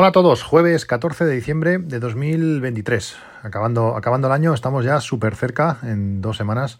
Hola 0.00 0.10
a 0.10 0.12
todos, 0.12 0.44
jueves 0.44 0.86
14 0.86 1.24
de 1.24 1.34
diciembre 1.34 1.78
de 1.78 1.98
2023. 1.98 3.16
Acabando, 3.42 3.96
acabando 3.96 4.28
el 4.28 4.32
año, 4.32 4.54
estamos 4.54 4.84
ya 4.84 5.00
súper 5.00 5.34
cerca, 5.34 5.78
en 5.82 6.20
dos 6.20 6.36
semanas, 6.36 6.78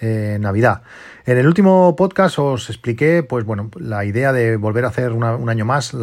eh, 0.00 0.38
Navidad. 0.40 0.82
En 1.26 1.36
el 1.36 1.48
último 1.48 1.96
podcast 1.96 2.38
os 2.38 2.70
expliqué, 2.70 3.24
pues 3.24 3.44
bueno, 3.44 3.72
la 3.74 4.04
idea 4.04 4.32
de 4.32 4.56
volver 4.56 4.84
a 4.84 4.88
hacer 4.90 5.10
un 5.10 5.48
año 5.50 5.64
más 5.64 5.96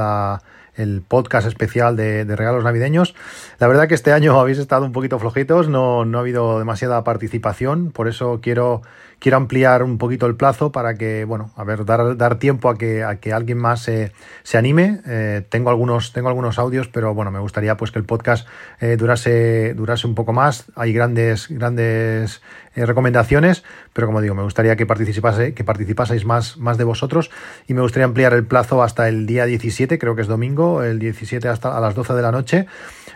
el 0.76 1.04
podcast 1.08 1.48
especial 1.48 1.96
de, 1.96 2.26
regalos 2.26 2.66
navideños. 2.66 3.16
La 3.60 3.68
verdad 3.68 3.88
que 3.88 3.96
este 3.96 4.12
año 4.12 4.38
habéis 4.42 4.58
estado 4.58 4.86
un 4.86 4.92
poquito 4.92 5.20
flojitos, 5.20 5.70
no, 5.70 6.04
no 6.04 6.18
ha 6.18 6.22
habido 6.22 6.60
demasiada 6.60 7.02
participación, 7.06 7.92
por 7.92 8.10
eso 8.10 8.42
quiero 8.42 8.82
quiero 9.20 9.38
ampliar 9.38 9.84
un 9.84 9.98
poquito 9.98 10.26
el 10.26 10.36
plazo 10.36 10.72
para 10.72 10.96
que, 10.96 11.26
bueno, 11.26 11.52
a 11.56 11.64
ver, 11.64 11.86
dar, 11.86 12.18
dar 12.18 12.40
tiempo 12.40 12.70
a 12.70 12.78
que, 12.78 13.04
a 13.04 13.20
que 13.20 13.34
alguien 13.34 13.58
más 13.58 13.82
se, 13.82 14.12
se 14.44 14.58
anime. 14.58 15.02
Eh, 15.08 15.44
tengo, 15.50 15.70
algunos, 15.70 16.14
tengo 16.14 16.30
algunos 16.30 16.60
audios, 16.60 16.88
pero 16.88 17.14
bueno, 17.14 17.32
me 17.32 17.40
gustaría 17.40 17.78
pues 17.78 17.92
que 17.92 18.00
el 18.00 18.06
podcast 18.06 18.48
eh, 18.80 18.96
durase, 18.98 19.74
durase 19.74 20.08
un 20.08 20.16
poco 20.16 20.34
más. 20.34 20.66
Hay 20.76 20.94
grandes, 20.94 21.48
grandes 21.50 22.42
eh, 22.76 22.86
recomendaciones, 22.86 23.64
pero 23.94 24.08
como 24.08 24.22
digo, 24.22 24.36
me 24.36 24.44
gustaría 24.44 24.76
que, 24.76 24.86
participase, 24.86 25.54
que 25.54 25.64
participaseis 25.64 26.26
más, 26.26 26.58
más 26.58 26.78
de 26.78 26.84
vosotros 26.84 27.32
y 27.68 27.74
me 27.74 27.82
gustaría 27.82 28.06
ampliar 28.06 28.34
el 28.34 28.46
plazo 28.46 28.84
hasta 28.84 29.08
el 29.08 29.26
día 29.26 29.46
17, 29.46 29.98
creo 29.98 30.16
que 30.16 30.22
es 30.22 30.28
domingo, 30.28 30.84
el 30.84 31.00
17 31.00 31.48
hasta 31.48 31.76
a 31.76 31.82
las 31.82 31.96
12 31.96 32.14
de 32.14 32.22
la 32.22 32.32
noche. 32.32 32.68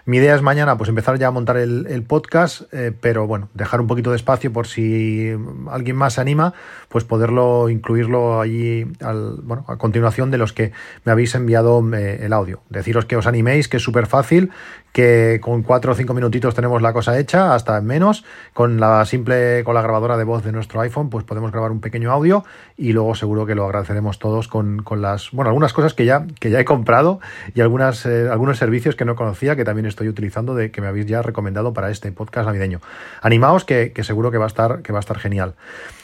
Mi 0.06 0.18
idea 0.18 0.34
es 0.34 0.42
mañana 0.42 0.78
pues 0.78 0.90
empezar 0.90 1.20
ya 1.20 1.28
a 1.28 1.31
montar 1.31 1.58
el, 1.58 1.86
el 1.88 2.02
podcast, 2.02 2.64
pero 3.02 3.28
bueno, 3.28 3.50
dejar 3.53 3.81
un 3.81 3.86
poquito 3.86 4.09
de 4.09 4.16
espacio 4.16 4.52
por 4.52 4.66
si 4.66 5.31
alguien 5.70 5.91
más 5.95 6.14
se 6.14 6.22
anima, 6.22 6.53
pues 6.89 7.03
poderlo 7.03 7.70
incluirlo 7.70 8.42
allí 8.42 8.86
al, 9.02 9.39
bueno, 9.44 9.66
a 9.67 9.78
continuación 9.78 10.31
de 10.31 10.38
los 10.38 10.53
que 10.53 10.72
me 11.06 11.11
habéis 11.11 11.36
enviado 11.36 11.81
eh, 11.94 12.20
el 12.23 12.34
audio. 12.34 12.61
Deciros 12.70 13.06
que 13.06 13.16
os 13.16 13.28
animéis, 13.28 13.67
que 13.67 13.78
es 13.78 13.84
súper 13.84 14.08
fácil, 14.08 14.52
que 14.92 15.39
con 15.42 15.64
cuatro 15.64 15.94
o 15.94 15.95
cinco 15.95 16.14
minutitos 16.14 16.53
tenemos 16.53 16.81
la 16.81 16.94
cosa 16.94 17.17
hecha, 17.17 17.56
hasta 17.56 17.78
en 17.78 17.86
menos. 17.86 18.25
Con 18.53 18.80
la 18.80 19.06
simple, 19.06 19.64
con 19.64 19.75
la 19.75 19.81
grabadora 19.81 20.17
de 20.17 20.23
voz 20.23 20.44
de 20.44 20.52
nuestro 20.52 20.81
iPhone, 20.81 21.09
pues 21.09 21.23
podemos 21.23 21.52
grabar 21.52 21.72
un 21.72 21.80
pequeño 21.80 22.12
audio 22.12 22.44
y 22.78 22.94
luego 22.94 23.16
seguro 23.16 23.45
que 23.45 23.56
lo 23.56 23.66
agradeceremos 23.66 24.19
todos 24.19 24.47
con, 24.47 24.84
con 24.84 25.02
las, 25.02 25.31
bueno, 25.31 25.50
algunas 25.50 25.73
cosas 25.73 25.94
que 25.94 26.06
ya, 26.06 26.25
que 26.39 26.50
ya 26.50 26.59
he 26.59 26.66
comprado 26.66 27.19
y 27.53 27.62
algunas, 27.62 28.06
eh, 28.06 28.28
algunos 28.30 28.58
servicios 28.58 28.95
que 28.95 29.06
no 29.06 29.16
conocía 29.16 29.56
que 29.56 29.64
también 29.64 29.86
estoy 29.86 30.09
utilizando 30.09 30.56
de 30.56 30.72
que 30.72 30.81
me 30.81 30.88
habéis 30.88 31.06
ya 31.06 31.22
recomendado 31.22 31.73
para 31.73 31.89
este 31.89 32.12
podcast 32.12 32.47
navideño. 32.47 32.81
Animaos 33.22 33.64
que, 33.64 33.94
que 33.94 34.03
seguro 34.03 34.31
que 34.31 34.38
va 34.38 34.45
a 34.45 34.47
estar, 34.47 34.81
que 34.81 34.92
va 34.92 35.00
a 35.00 35.02
estar 35.02 35.19
genial. 35.19 35.56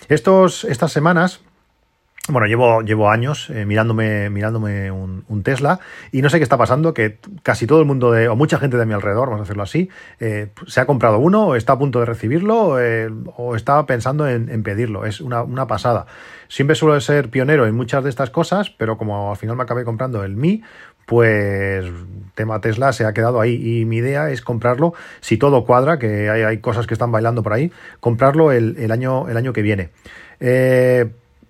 Estos, 0.09 0.63
estas 0.63 0.91
semanas 0.91 1.41
bueno, 2.29 2.47
llevo, 2.47 2.81
llevo 2.81 3.09
años 3.09 3.49
eh, 3.49 3.65
mirándome, 3.65 4.29
mirándome 4.29 4.91
un, 4.91 5.17
Tesla 5.43 5.79
y 6.11 6.21
no 6.21 6.29
sé 6.29 6.39
qué 6.39 6.43
está 6.43 6.57
pasando, 6.57 6.93
que 6.93 7.19
casi 7.43 7.67
todo 7.67 7.79
el 7.79 7.85
mundo, 7.85 8.11
de, 8.11 8.27
o 8.27 8.35
mucha 8.35 8.57
gente 8.57 8.75
de 8.75 8.85
mi 8.85 8.93
alrededor, 8.93 9.29
vamos 9.29 9.41
a 9.41 9.43
decirlo 9.43 9.63
así, 9.63 9.89
eh, 10.19 10.49
se 10.65 10.81
ha 10.81 10.85
comprado 10.85 11.19
uno, 11.19 11.47
o 11.47 11.55
está 11.55 11.73
a 11.73 11.79
punto 11.79 11.99
de 11.99 12.05
recibirlo, 12.05 12.81
eh, 12.81 13.09
o 13.37 13.55
está 13.55 13.85
pensando 13.85 14.27
en, 14.27 14.63
pedirlo. 14.63 15.05
Es 15.05 15.21
una, 15.21 15.43
una, 15.43 15.67
pasada. 15.67 16.07
Siempre 16.49 16.75
suelo 16.75 16.99
ser 16.99 17.29
pionero 17.29 17.65
en 17.67 17.75
muchas 17.75 18.03
de 18.03 18.09
estas 18.09 18.29
cosas, 18.29 18.71
pero 18.71 18.97
como 18.97 19.29
al 19.31 19.37
final 19.37 19.55
me 19.55 19.63
acabé 19.63 19.85
comprando 19.85 20.23
el 20.23 20.35
Mi, 20.35 20.63
pues 21.07 21.85
tema 22.35 22.59
Tesla 22.61 22.91
se 22.93 23.05
ha 23.05 23.13
quedado 23.13 23.39
ahí 23.41 23.79
y 23.81 23.85
mi 23.85 23.97
idea 23.97 24.29
es 24.29 24.41
comprarlo, 24.41 24.93
si 25.21 25.37
todo 25.37 25.63
cuadra, 25.63 25.97
que 25.97 26.29
hay, 26.29 26.43
hay 26.43 26.57
cosas 26.59 26.85
que 26.85 26.93
están 26.93 27.11
bailando 27.11 27.41
por 27.41 27.53
ahí, 27.53 27.71
comprarlo 28.01 28.51
el, 28.51 28.75
el 28.77 28.91
año, 28.91 29.27
el 29.29 29.37
año 29.37 29.53
que 29.53 29.61
viene. 29.61 29.89
Eh, 30.41 31.09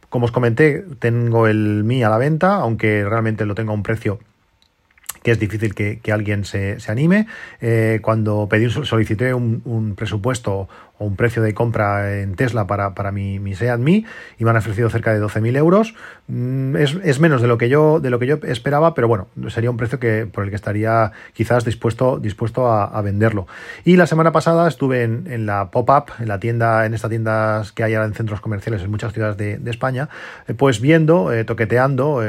como 0.10 0.26
os 0.26 0.32
comenté, 0.32 0.86
tengo 1.00 1.48
el 1.48 1.84
Mi 1.84 2.04
a 2.04 2.10
la 2.10 2.20
venta, 2.20 2.56
aunque 2.56 3.04
realmente 3.04 3.46
lo 3.46 3.56
tengo 3.56 3.72
a 3.72 3.76
un 3.76 3.84
precio 3.84 4.20
que 5.24 5.32
es 5.32 5.40
difícil 5.40 5.76
que, 5.76 6.00
alguien 6.12 6.46
se, 6.46 6.78
anime. 6.88 7.28
Eh, 7.62 8.00
cuando 8.02 8.48
pedí, 8.50 8.70
solicité 8.70 9.34
un, 9.34 9.94
presupuesto 9.96 10.68
o 11.00 11.06
un 11.06 11.16
precio 11.16 11.42
de 11.44 11.54
compra 11.54 12.20
en 12.22 12.36
Tesla 12.36 12.66
para, 12.66 12.96
para 12.96 13.12
mi, 13.12 13.40
mi 13.40 13.56
Seat 13.56 13.80
Mi 13.80 14.06
y 14.40 14.44
me 14.44 14.50
han 14.50 14.58
ofrecido 14.58 14.90
cerca 14.90 15.14
de 15.14 15.22
12.000 15.22 15.58
euros. 15.58 15.96
Mm, 16.28 16.76
es, 16.76 17.20
menos 17.20 17.42
de 17.42 17.48
lo, 17.48 17.58
que 17.58 17.70
yo, 17.70 18.00
de 18.00 18.10
lo 18.10 18.20
que 18.20 18.28
yo 18.28 18.40
esperaba, 18.44 18.94
pero 18.94 19.08
bueno, 19.08 19.28
sería 19.50 19.70
un 19.70 19.78
precio 19.78 20.00
que, 20.00 20.26
por 20.26 20.44
el 20.44 20.50
que 20.50 20.56
estaría 20.56 21.12
quizás 21.34 21.66
dispuesto, 21.66 22.20
dispuesto 22.20 22.72
a, 22.72 23.02
venderlo. 23.02 23.48
Y 23.86 23.96
la 23.96 24.08
semana 24.08 24.32
pasada 24.32 24.68
estuve 24.68 25.04
en, 25.04 25.46
la 25.46 25.70
pop-up, 25.72 26.12
en 26.20 26.28
la 26.28 26.40
tienda, 26.40 26.86
en 26.86 26.94
estas 26.94 27.10
tiendas 27.10 27.72
que 27.72 27.84
hay 27.84 27.94
ahora 27.94 28.08
en 28.08 28.14
centros 28.14 28.42
comerciales 28.42 28.82
en 28.82 28.90
muchas 28.90 29.14
ciudades 29.14 29.38
de, 29.38 29.68
España, 29.68 30.10
eh, 30.48 30.54
pues 30.54 30.82
viendo, 30.82 31.32
eh, 31.32 31.44
toqueteando, 31.44 32.22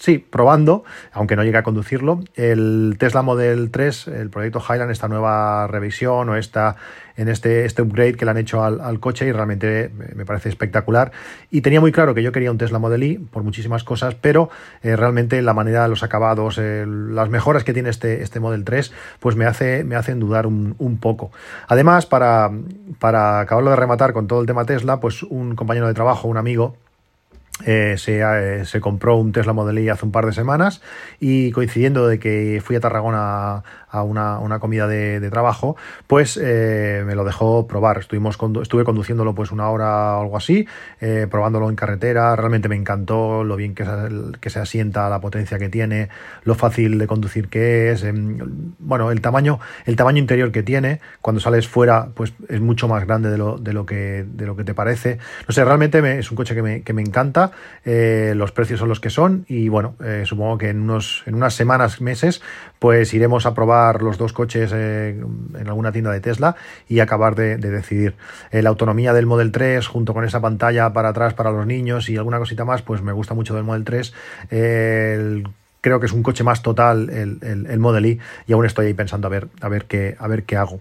Sí, 0.00 0.16
probando, 0.16 0.82
aunque 1.12 1.36
no 1.36 1.44
llegue 1.44 1.58
a 1.58 1.62
conducirlo, 1.62 2.20
el 2.34 2.96
Tesla 2.98 3.20
Model 3.20 3.70
3, 3.70 4.08
el 4.08 4.30
proyecto 4.30 4.58
Highland, 4.66 4.90
esta 4.90 5.08
nueva 5.08 5.66
revisión 5.66 6.30
o 6.30 6.36
esta, 6.36 6.76
en 7.18 7.28
este, 7.28 7.66
este 7.66 7.82
upgrade 7.82 8.14
que 8.14 8.24
le 8.24 8.30
han 8.30 8.38
hecho 8.38 8.64
al, 8.64 8.98
coche 8.98 9.26
y 9.26 9.32
realmente 9.32 9.90
me 10.16 10.24
parece 10.24 10.48
espectacular. 10.48 11.12
Y 11.50 11.60
tenía 11.60 11.82
muy 11.82 11.92
claro 11.92 12.14
que 12.14 12.22
yo 12.22 12.32
quería 12.32 12.50
un 12.50 12.56
Tesla 12.56 12.78
Model 12.78 13.02
Y 13.02 13.18
por 13.18 13.42
muchísimas 13.42 13.84
cosas, 13.84 14.14
pero 14.14 14.48
eh, 14.82 14.96
realmente 14.96 15.42
la 15.42 15.52
manera, 15.52 15.86
los 15.86 16.02
acabados, 16.02 16.56
las 16.56 17.28
mejoras 17.28 17.62
que 17.62 17.74
tiene 17.74 17.90
este, 17.90 18.22
este 18.22 18.40
Model 18.40 18.64
3, 18.64 18.92
pues 19.18 19.36
me, 19.36 19.44
hace, 19.44 19.84
me 19.84 19.96
hacen 19.96 20.18
dudar 20.18 20.46
un, 20.46 20.76
un 20.78 20.96
poco. 20.96 21.30
Además, 21.68 22.06
para, 22.06 22.50
para 23.00 23.40
acabarlo 23.40 23.68
de 23.68 23.76
rematar 23.76 24.14
con 24.14 24.26
todo 24.26 24.40
el 24.40 24.46
tema 24.46 24.64
Tesla, 24.64 24.98
pues 24.98 25.22
un 25.24 25.56
compañero 25.56 25.88
de 25.88 25.92
trabajo, 25.92 26.26
un 26.26 26.38
amigo, 26.38 26.74
eh, 27.66 27.96
eh, 28.06 28.62
se, 28.64 28.80
compró 28.80 29.16
un 29.16 29.32
Tesla 29.32 29.52
Model 29.52 29.78
Y 29.78 29.88
hace 29.88 30.04
un 30.04 30.12
par 30.12 30.26
de 30.26 30.32
semanas 30.32 30.80
y 31.18 31.50
coincidiendo 31.52 32.06
de 32.06 32.18
que 32.18 32.62
fui 32.64 32.76
a 32.76 32.80
Tarragona 32.80 33.62
a 33.90 34.02
una, 34.02 34.58
comida 34.58 34.86
de, 34.86 35.30
trabajo, 35.30 35.76
pues 36.06 36.38
eh, 36.42 37.02
me 37.06 37.14
lo 37.14 37.24
dejó 37.24 37.66
probar. 37.66 37.98
Estuvimos 37.98 38.38
estuve 38.62 38.84
conduciéndolo 38.84 39.34
pues 39.34 39.52
una 39.52 39.68
hora 39.70 40.18
o 40.18 40.22
algo 40.22 40.36
así, 40.36 40.66
probándolo 41.30 41.68
en 41.68 41.76
carretera. 41.76 42.34
Realmente 42.36 42.68
me 42.68 42.76
encantó 42.76 43.44
lo 43.44 43.56
bien 43.56 43.74
que 43.74 43.84
se, 43.84 43.90
que 44.40 44.50
se 44.50 44.58
asienta, 44.58 45.08
la 45.08 45.20
potencia 45.20 45.58
que 45.58 45.68
tiene, 45.68 46.08
lo 46.44 46.54
fácil 46.54 46.98
de 46.98 47.06
conducir 47.06 47.48
que 47.48 47.92
es. 47.92 48.02
Em, 48.02 48.38
bueno, 48.78 49.10
el 49.10 49.20
tamaño, 49.20 49.60
el 49.86 49.96
tamaño 49.96 50.18
interior 50.18 50.52
que 50.52 50.62
tiene, 50.62 51.00
cuando 51.20 51.40
sales 51.40 51.68
fuera, 51.68 52.08
pues 52.14 52.32
es 52.48 52.60
mucho 52.60 52.88
más 52.88 53.04
grande 53.06 53.30
de 53.30 53.38
lo, 53.38 53.58
de 53.58 53.72
lo, 53.72 53.86
que, 53.86 54.24
de 54.26 54.46
lo 54.46 54.56
que 54.56 54.64
te 54.64 54.74
parece. 54.74 55.18
No 55.48 55.52
sé, 55.52 55.64
realmente 55.64 56.18
es 56.18 56.30
un 56.30 56.36
coche 56.36 56.54
que 56.54 56.62
me, 56.62 56.82
que 56.82 56.92
me 56.92 57.02
encanta. 57.02 57.52
Eh, 57.84 58.32
los 58.36 58.52
precios 58.52 58.80
son 58.80 58.88
los 58.88 59.00
que 59.00 59.10
son 59.10 59.44
y 59.48 59.68
bueno, 59.68 59.94
eh, 60.04 60.22
supongo 60.24 60.58
que 60.58 60.70
en, 60.70 60.80
unos, 60.80 61.22
en 61.26 61.34
unas 61.34 61.54
semanas, 61.54 62.00
meses, 62.00 62.42
pues 62.78 63.12
iremos 63.14 63.46
a 63.46 63.54
probar 63.54 63.79
los 64.00 64.18
dos 64.18 64.32
coches 64.32 64.70
eh, 64.74 65.10
en 65.58 65.68
alguna 65.68 65.92
tienda 65.92 66.10
de 66.10 66.20
Tesla 66.20 66.56
y 66.88 67.00
acabar 67.00 67.34
de, 67.34 67.56
decidir. 67.56 68.14
la 68.52 68.68
autonomía 68.68 69.12
del 69.12 69.26
Model 69.26 69.52
3 69.52 69.86
junto 69.86 70.14
con 70.14 70.24
esa 70.24 70.40
pantalla 70.40 70.92
para 70.92 71.10
atrás 71.10 71.34
para 71.34 71.50
los 71.50 71.66
niños 71.66 72.08
y 72.08 72.16
alguna 72.16 72.38
cosita 72.38 72.64
más, 72.64 72.82
pues 72.82 73.02
me 73.02 73.12
gusta 73.12 73.34
mucho 73.34 73.54
del 73.54 73.64
Model 73.64 73.84
3. 73.84 74.12
creo 75.80 76.00
que 76.00 76.06
es 76.06 76.12
un 76.12 76.22
coche 76.22 76.44
más 76.44 76.62
total 76.62 77.10
el, 77.10 77.38
el, 77.42 77.66
el 77.66 77.78
Model 77.78 78.06
Y 78.06 78.20
y 78.46 78.52
aún 78.52 78.66
estoy 78.66 78.86
ahí 78.86 78.94
pensando 78.94 79.28
a 79.28 79.30
ver, 79.30 79.48
a 79.60 79.68
ver 79.68 79.84
qué, 79.86 80.16
a 80.18 80.28
ver 80.28 80.44
qué 80.44 80.56
hago. 80.56 80.80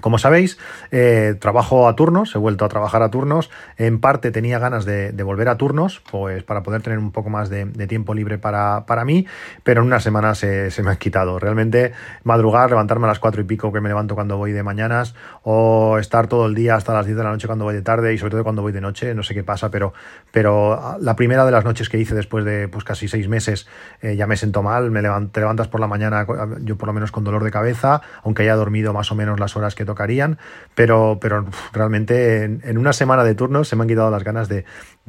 Como 0.00 0.18
sabéis, 0.18 0.58
eh, 0.92 1.34
trabajo 1.40 1.88
a 1.88 1.96
turnos, 1.96 2.34
he 2.34 2.38
vuelto 2.38 2.64
a 2.64 2.68
trabajar 2.68 3.02
a 3.02 3.10
turnos. 3.10 3.50
En 3.76 4.00
parte 4.00 4.30
tenía 4.30 4.60
ganas 4.60 4.84
de, 4.84 5.10
volver 5.24 5.48
a 5.48 5.56
turnos, 5.56 6.00
pues 6.10 6.44
para 6.44 6.62
poder 6.62 6.82
tener 6.82 6.98
un 7.00 7.10
poco 7.10 7.30
más 7.30 7.50
de, 7.50 7.66
tiempo 7.88 8.14
libre 8.14 8.38
para, 8.38 8.86
para, 8.86 9.04
mí, 9.04 9.26
pero 9.64 9.80
en 9.80 9.88
una 9.88 9.98
semana 9.98 10.34
se, 10.34 10.70
me 10.84 10.90
ha 10.92 10.96
quitado. 10.96 11.38
Realmente 11.40 11.92
madrugar, 12.22 12.70
levantarme 12.70 13.06
a 13.06 13.08
las 13.08 13.18
cuatro 13.18 13.40
y 13.40 13.44
pico 13.44 13.72
que 13.72 13.80
me 13.80 13.88
levanto 13.88 14.14
cuando 14.14 14.36
voy 14.36 14.52
de 14.52 14.62
mañanas, 14.62 15.14
o 15.42 15.98
estar 15.98 16.28
todo 16.28 16.46
el 16.46 16.54
día 16.54 16.76
hasta 16.76 16.94
las 16.94 17.06
10 17.06 17.16
de 17.16 17.24
la 17.24 17.30
noche 17.30 17.48
cuando 17.48 17.64
voy 17.64 17.74
de 17.74 17.82
tarde 17.82 18.14
y 18.14 18.18
sobre 18.18 18.32
todo 18.32 18.44
cuando 18.44 18.62
voy 18.62 18.72
de 18.72 18.80
noche, 18.80 19.14
no 19.14 19.24
sé 19.24 19.34
qué 19.34 19.42
pasa, 19.42 19.70
pero, 19.70 19.94
pero 20.30 20.96
la 21.00 21.16
primera 21.16 21.44
de 21.44 21.50
las 21.50 21.64
noches 21.64 21.88
que 21.88 21.98
hice 21.98 22.14
después 22.14 22.44
de 22.44 22.68
pues, 22.68 22.84
casi 22.84 23.08
seis 23.08 23.28
meses 23.28 23.66
eh, 24.00 24.14
ya 24.14 24.28
me 24.28 24.36
siento 24.36 24.62
mal, 24.62 24.92
me 24.92 25.02
te 25.32 25.40
levantas 25.40 25.66
por 25.66 25.80
la 25.80 25.88
mañana, 25.88 26.24
yo 26.60 26.76
por 26.76 26.86
lo 26.86 26.92
menos 26.92 27.10
con 27.10 27.24
dolor 27.24 27.42
de 27.42 27.50
cabeza, 27.50 28.00
aunque 28.22 28.42
haya 28.42 28.54
dormido 28.54 28.92
más 28.92 29.10
o 29.10 29.14
menos 29.14 29.40
las 29.40 29.56
horas 29.56 29.74
que 29.74 29.87
tocarían, 29.88 30.38
pero, 30.76 31.18
pero 31.20 31.44
realmente 31.72 32.44
en, 32.44 32.78
una 32.78 32.92
semana 32.92 33.24
de 33.24 33.34
turnos 33.34 33.66
se 33.66 33.74
me 33.74 33.82
han 33.82 33.88
quitado 33.88 34.10
las 34.10 34.22
ganas 34.22 34.48
de, 34.48 34.64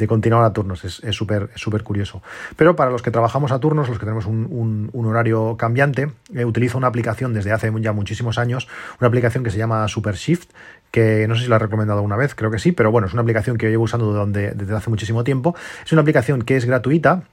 continuar 0.07 0.43
a 0.43 0.53
turnos. 0.53 0.83
Es 0.85 1.15
súper 1.15 1.51
súper 1.55 1.83
curioso. 1.83 2.23
Pero 2.55 2.75
para 2.75 2.89
los 2.89 3.01
que 3.01 3.11
trabajamos 3.11 3.51
a 3.51 3.59
turnos, 3.59 3.89
los 3.89 3.99
que 3.99 4.05
tenemos 4.05 4.25
un, 4.25 4.89
horario 4.93 5.57
cambiante, 5.57 6.11
eh, 6.33 6.45
utilizo 6.45 6.77
una 6.77 6.87
aplicación 6.87 7.33
desde 7.33 7.51
hace 7.51 7.71
ya 7.81 7.91
muchísimos 7.93 8.37
años, 8.37 8.67
una 8.99 9.07
aplicación 9.07 9.43
que 9.43 9.51
se 9.51 9.57
llama 9.57 9.87
Super 9.87 10.15
Shift, 10.15 10.51
que 10.91 11.27
no 11.27 11.35
sé 11.35 11.43
si 11.43 11.49
la 11.49 11.57
he 11.57 11.59
recomendado 11.59 11.99
alguna 11.99 12.15
vez, 12.15 12.33
creo 12.33 12.49
que 12.49 12.59
sí, 12.59 12.71
pero 12.71 12.91
bueno, 12.91 13.07
es 13.07 13.13
una 13.13 13.21
aplicación 13.21 13.57
que 13.57 13.67
yo 13.67 13.71
llevo 13.71 13.83
usando 13.83 14.25
desde 14.25 14.75
hace 14.75 14.89
muchísimo 14.89 15.23
tiempo. 15.23 15.55
Es 15.85 15.91
una 15.91 16.01
aplicación 16.01 16.41
que 16.41 16.57
es 16.57 16.65
gratuita 16.65 17.23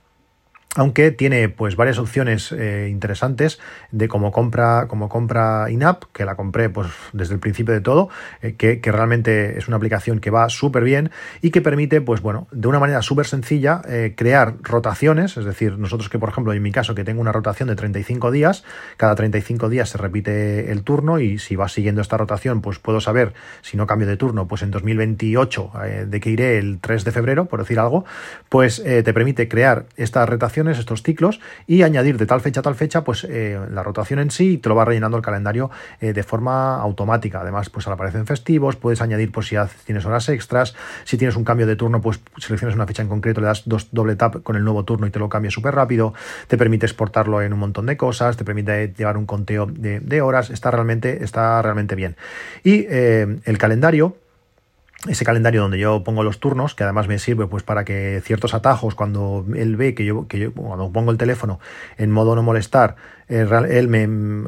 aunque 0.76 1.10
tiene 1.10 1.48
pues 1.48 1.74
varias 1.74 1.98
opciones 1.98 2.52
eh, 2.52 2.88
interesantes 2.90 3.58
de 3.90 4.08
cómo 4.08 4.30
compra 4.30 4.86
como 4.88 5.08
compra 5.08 5.70
in-app, 5.70 6.04
que 6.12 6.24
la 6.24 6.36
compré 6.36 6.68
pues 6.68 6.88
desde 7.12 7.34
el 7.34 7.40
principio 7.40 7.74
de 7.74 7.80
todo, 7.80 8.08
eh, 8.42 8.54
que, 8.54 8.80
realmente 8.86 9.58
es 9.58 9.68
una 9.68 9.76
aplicación 9.78 10.20
que 10.20 10.30
va 10.30 10.48
súper 10.48 10.84
bien 10.84 11.10
y 11.42 11.50
que 11.50 11.60
permite 11.60 12.00
pues 12.00 12.20
bueno, 12.20 12.46
de 12.52 12.68
una 12.68 12.78
manera 12.78 13.02
súper 13.02 13.26
sencilla 13.26 13.82
eh, 13.88 14.14
crear 14.16 14.54
rotaciones, 14.62 15.36
es 15.36 15.44
decir, 15.44 15.78
nosotros 15.78 16.08
que 16.08 16.18
por 16.18 16.28
ejemplo 16.28 16.52
en 16.52 16.62
mi 16.62 16.72
caso 16.72 16.94
que 16.94 17.04
tengo 17.04 17.20
una 17.20 17.32
rotación 17.32 17.68
de 17.68 17.76
35 17.76 18.30
días, 18.30 18.64
cada 18.96 19.14
35 19.14 19.68
días 19.68 19.88
se 19.88 19.98
repite 19.98 20.70
el 20.70 20.82
turno 20.82 21.18
y 21.18 21.38
si 21.38 21.56
vas 21.56 21.72
siguiendo 21.72 22.00
esta 22.00 22.16
rotación 22.16 22.60
pues 22.60 22.78
puedo 22.78 23.00
saber 23.00 23.32
si 23.62 23.76
no 23.76 23.86
cambio 23.86 24.06
de 24.06 24.16
turno 24.16 24.46
pues 24.46 24.62
en 24.62 24.70
2028 24.70 25.72
de 26.06 26.20
que 26.20 26.30
iré 26.30 26.58
el 26.58 26.78
3 26.80 27.04
de 27.04 27.12
febrero, 27.12 27.46
por 27.46 27.60
decir 27.60 27.78
algo, 27.78 28.04
pues 28.48 28.82
te 28.82 29.12
permite 29.12 29.48
crear 29.48 29.86
estas 29.96 30.28
rotaciones 30.28 30.65
estos 30.68 31.02
ciclos, 31.02 31.40
y 31.66 31.82
añadir 31.82 32.18
de 32.18 32.26
tal 32.26 32.40
fecha 32.40 32.60
a 32.60 32.62
tal 32.62 32.74
fecha, 32.74 33.04
pues 33.04 33.26
eh, 33.28 33.58
la 33.70 33.82
rotación 33.82 34.18
en 34.18 34.30
sí 34.30 34.58
te 34.58 34.68
lo 34.68 34.74
va 34.74 34.84
rellenando 34.84 35.16
el 35.16 35.22
calendario 35.22 35.70
eh, 36.00 36.12
de 36.12 36.22
forma 36.22 36.76
automática. 36.76 37.40
Además, 37.40 37.70
pues 37.70 37.86
al 37.86 37.92
aparecen 37.92 38.26
festivos, 38.26 38.76
puedes 38.76 39.00
añadir 39.00 39.32
por 39.32 39.44
si 39.44 39.56
tienes 39.84 40.04
horas 40.04 40.28
extras, 40.28 40.74
si 41.04 41.16
tienes 41.16 41.36
un 41.36 41.44
cambio 41.44 41.66
de 41.66 41.76
turno, 41.76 42.00
pues 42.00 42.20
seleccionas 42.38 42.74
una 42.74 42.86
fecha 42.86 43.02
en 43.02 43.08
concreto, 43.08 43.40
le 43.40 43.48
das 43.48 43.62
dos 43.66 43.88
doble 43.92 44.16
tap 44.16 44.42
con 44.42 44.56
el 44.56 44.64
nuevo 44.64 44.84
turno 44.84 45.06
y 45.06 45.10
te 45.10 45.18
lo 45.18 45.28
cambia 45.28 45.50
súper 45.50 45.74
rápido, 45.74 46.14
te 46.48 46.56
permite 46.56 46.86
exportarlo 46.86 47.42
en 47.42 47.52
un 47.52 47.58
montón 47.58 47.86
de 47.86 47.96
cosas, 47.96 48.36
te 48.36 48.44
permite 48.44 48.92
llevar 48.96 49.16
un 49.16 49.26
conteo 49.26 49.66
de, 49.66 50.20
horas, 50.20 50.50
está 50.50 50.70
realmente, 50.70 51.24
está 51.24 51.60
realmente 51.62 51.94
bien. 51.94 52.16
Y 52.64 52.86
eh, 52.88 53.38
el 53.44 53.58
calendario 53.58 54.16
ese 55.08 55.24
calendario 55.24 55.62
donde 55.62 55.78
yo 55.78 56.02
pongo 56.02 56.22
los 56.22 56.40
turnos, 56.40 56.74
que 56.74 56.84
además 56.84 57.06
me 57.06 57.18
sirve 57.18 57.46
pues 57.46 57.62
para 57.62 57.84
que 57.84 58.20
ciertos 58.24 58.54
atajos, 58.54 58.94
cuando 58.94 59.44
él 59.54 59.76
ve 59.76 59.94
que 59.94 60.04
yo, 60.04 60.26
que 60.26 60.38
yo 60.38 60.52
cuando 60.52 60.90
pongo 60.90 61.10
el 61.10 61.18
teléfono 61.18 61.60
en 61.98 62.10
modo 62.10 62.34
no 62.34 62.42
molestar, 62.42 62.96
él 63.28 63.88
me, 63.88 64.00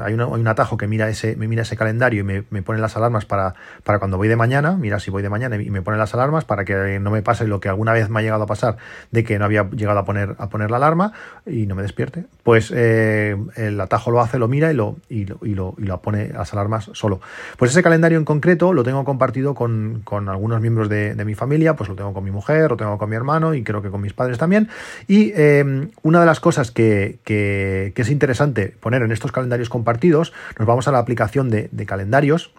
hay, 0.03 0.13
hay, 0.13 0.19
un 0.19 0.47
atajo 0.47 0.77
que 0.77 0.87
mira 0.87 1.09
ese, 1.09 1.35
me 1.35 1.47
mira 1.47 1.63
ese 1.63 1.75
calendario 1.75 2.21
y 2.21 2.23
me, 2.23 2.43
me, 2.49 2.61
pone 2.61 2.79
las 2.79 2.95
alarmas 2.95 3.25
para, 3.25 3.55
para 3.83 3.99
cuando 3.99 4.17
voy 4.17 4.29
de 4.29 4.37
mañana, 4.37 4.77
mira 4.77 4.99
si 4.99 5.11
voy 5.11 5.21
de 5.21 5.29
mañana 5.29 5.57
y 5.57 5.69
me 5.69 5.81
pone 5.81 5.97
las 5.97 6.13
alarmas 6.13 6.45
para 6.45 6.63
que 6.63 6.99
no 6.99 7.11
me 7.11 7.21
pase 7.21 7.45
lo 7.45 7.59
que 7.59 7.67
alguna 7.67 7.91
vez 7.91 8.09
me 8.09 8.19
ha 8.19 8.23
llegado 8.23 8.43
a 8.43 8.47
pasar 8.47 8.77
de 9.11 9.23
que 9.23 9.37
no 9.37 9.45
había 9.45 9.69
llegado 9.71 9.99
a 9.99 10.05
poner, 10.05 10.35
a 10.37 10.49
poner 10.49 10.71
la 10.71 10.77
alarma 10.77 11.11
y 11.45 11.65
no 11.65 11.75
me 11.75 11.81
despierte. 11.81 12.25
Pues 12.43 12.71
eh, 12.73 13.35
el 13.55 13.79
atajo 13.81 14.11
lo 14.11 14.21
hace, 14.21 14.39
lo 14.39 14.47
mira 14.47 14.71
y 14.71 14.75
lo, 14.75 14.97
y 15.09 15.25
lo, 15.25 15.39
y 15.41 15.55
lo, 15.55 15.75
y 15.77 15.83
lo 15.83 16.01
pone 16.01 16.29
las 16.29 16.53
alarmas 16.53 16.89
solo. 16.93 17.19
Pues 17.57 17.71
ese 17.71 17.83
calendario 17.83 18.17
en 18.17 18.25
concreto 18.25 18.71
lo 18.71 18.83
tengo 18.83 19.03
compartido 19.03 19.55
con, 19.55 20.01
con 20.05 20.29
algunos 20.29 20.61
miembros 20.61 20.87
de, 20.87 21.15
de, 21.15 21.25
mi 21.25 21.35
familia, 21.35 21.75
pues 21.75 21.89
lo 21.89 21.95
tengo 21.95 22.13
con 22.13 22.23
mi 22.23 22.31
mujer, 22.31 22.71
lo 22.71 22.77
tengo 22.77 22.97
con 22.97 23.09
mi 23.09 23.15
hermano 23.15 23.53
y 23.53 23.63
creo 23.63 23.81
que 23.81 23.89
con 23.89 23.99
mis 24.01 24.13
padres 24.13 24.37
también. 24.37 24.69
Y 25.07 25.33
eh, 25.35 25.89
una 26.01 26.21
de 26.21 26.25
las 26.25 26.39
cosas 26.39 26.71
que, 26.71 27.19
que, 27.25 27.91
que 27.93 28.01
es 28.01 28.09
interesante 28.09 28.68
poner 28.71 29.01
en 29.01 29.11
estos 29.11 29.31
calendarios 29.31 29.69
compartidos, 29.69 30.33
nos 30.57 30.67
vamos 30.67 30.87
a 30.87 30.91
la 30.91 30.99
aplicación 30.99 31.49
de, 31.49 31.69
de 31.71 31.85
calendarios 31.85 32.51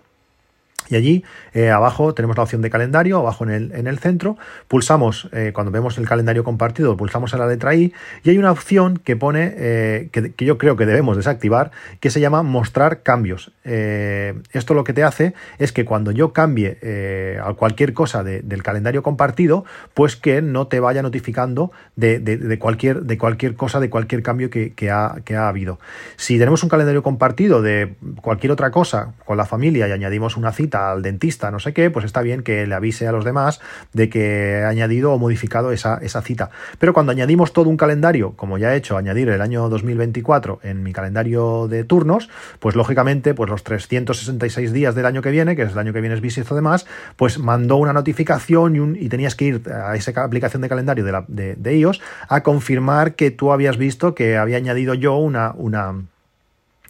y 0.91 0.97
allí 0.97 1.25
eh, 1.55 1.71
abajo 1.71 2.15
tenemos 2.15 2.37
la 2.37 2.43
opción 2.43 2.63
de 2.63 2.71
calendario, 2.71 3.19
abajo 3.19 3.45
en 3.45 3.51
el, 3.51 3.73
en 3.73 3.87
el 3.87 3.99
centro, 3.99 4.37
pulsamos, 4.69 5.29
eh, 5.33 5.53
cuando 5.55 5.71
vemos 5.71 5.97
el 5.99 6.07
calendario 6.07 6.45
compartido, 6.45 6.97
pulsamos 6.97 7.33
en 7.33 7.39
la 7.39 7.47
letra 7.47 7.75
I 7.75 7.93
y 8.25 8.31
hay 8.31 8.39
una 8.39 8.51
opción 8.51 8.99
que 8.99 9.17
pone, 9.17 9.55
eh, 9.57 10.09
que, 10.13 10.45
yo 10.45 10.59
creo 10.59 10.77
que 10.77 10.87
debemos 10.87 11.17
desactivar, 11.17 11.71
que 12.01 12.11
se 12.11 12.21
llama 12.21 12.43
mostrar 12.43 13.03
cambios. 13.03 13.53
esto 13.63 14.75
lo 14.75 14.85
que 14.85 14.93
te 14.93 15.05
hace 15.05 15.35
es 15.59 15.73
que 15.73 15.85
cuando 15.85 16.11
yo 16.11 16.33
cambie 16.33 17.39
a 17.43 17.55
cualquier 17.55 17.93
cosa 17.93 18.25
del 18.25 18.63
calendario 18.63 19.03
compartido, 19.03 19.65
pues 19.95 20.17
que 20.17 20.43
no 20.43 20.67
te 20.67 20.81
vaya 20.81 21.03
notificando 21.03 21.71
de, 21.95 22.59
cualquier, 22.59 23.03
de 23.03 23.17
cualquier 23.17 23.55
cosa, 23.55 23.79
de 23.79 23.91
cualquier 23.91 24.23
cambio 24.23 24.51
que, 24.51 24.91
ha, 24.91 25.17
que 25.25 25.37
ha 25.37 25.49
habido. 25.49 25.79
Si 26.17 26.39
tenemos 26.39 26.63
un 26.63 26.69
calendario 26.69 27.03
compartido 27.03 27.63
de 27.63 27.95
cualquier 28.21 28.53
otra 28.53 28.71
cosa 28.71 29.15
con 29.25 29.37
la 29.37 29.45
familia 29.45 29.87
y 29.87 29.93
añadimos 29.93 30.37
una 30.37 30.53
cita, 30.53 30.80
al 30.88 31.03
dentista, 31.03 31.50
no 31.50 31.59
sé 31.59 31.73
qué, 31.73 31.91
pues 31.91 32.05
está 32.05 32.23
bien 32.23 32.43
que 32.43 32.67
le 32.67 32.75
avise 32.75 33.06
a 33.06 33.12
los 33.12 33.25
demás 33.25 33.61
de 33.93 34.09
que 34.09 34.62
ha 34.65 34.69
añadido 34.69 35.12
o 35.12 35.19
modificado 35.19 35.73
esa, 35.73 35.99
esa 36.03 36.23
cita. 36.23 36.50
Pero 36.79 36.94
cuando 36.94 37.12
añadimos 37.12 37.53
todo 37.53 37.69
un 37.69 37.77
calendario, 37.77 38.32
como 38.37 38.59
ya 38.59 38.75
he 38.75 38.77
hecho, 38.77 38.97
añadir 38.97 39.29
el 39.29 39.41
año 39.41 39.69
2024 39.69 40.61
en 40.62 40.82
mi 40.82 40.93
calendario 40.93 41.69
de 41.69 41.85
turnos, 41.85 42.29
pues 42.59 42.77
lógicamente, 42.77 43.35
pues 43.35 43.50
los 43.50 43.62
366 43.65 44.73
días 44.73 44.94
del 44.94 45.06
año 45.06 45.23
que 45.23 45.31
viene, 45.31 45.56
que 45.56 45.62
es 45.62 45.73
el 45.73 45.79
año 45.79 45.93
que 45.93 46.00
viene 46.00 46.15
es 46.15 46.21
bisiesto 46.21 46.55
demás, 46.55 46.87
pues 47.17 47.38
mandó 47.38 47.77
una 47.77 47.93
notificación 47.93 48.97
y, 48.97 49.09
tenías 49.09 49.35
que 49.35 49.44
ir 49.44 49.62
a 49.73 49.97
esa 49.97 50.12
aplicación 50.23 50.62
de 50.62 50.69
calendario 50.69 51.05
de, 51.05 51.12
la, 51.12 51.25
a 52.29 52.43
confirmar 52.43 53.15
que 53.15 53.31
tú 53.31 53.53
habías 53.53 53.77
visto 53.77 54.15
que 54.15 54.37
había 54.37 54.56
añadido 54.56 54.94
yo 54.94 55.17
una, 55.17 55.53
una, 55.56 55.94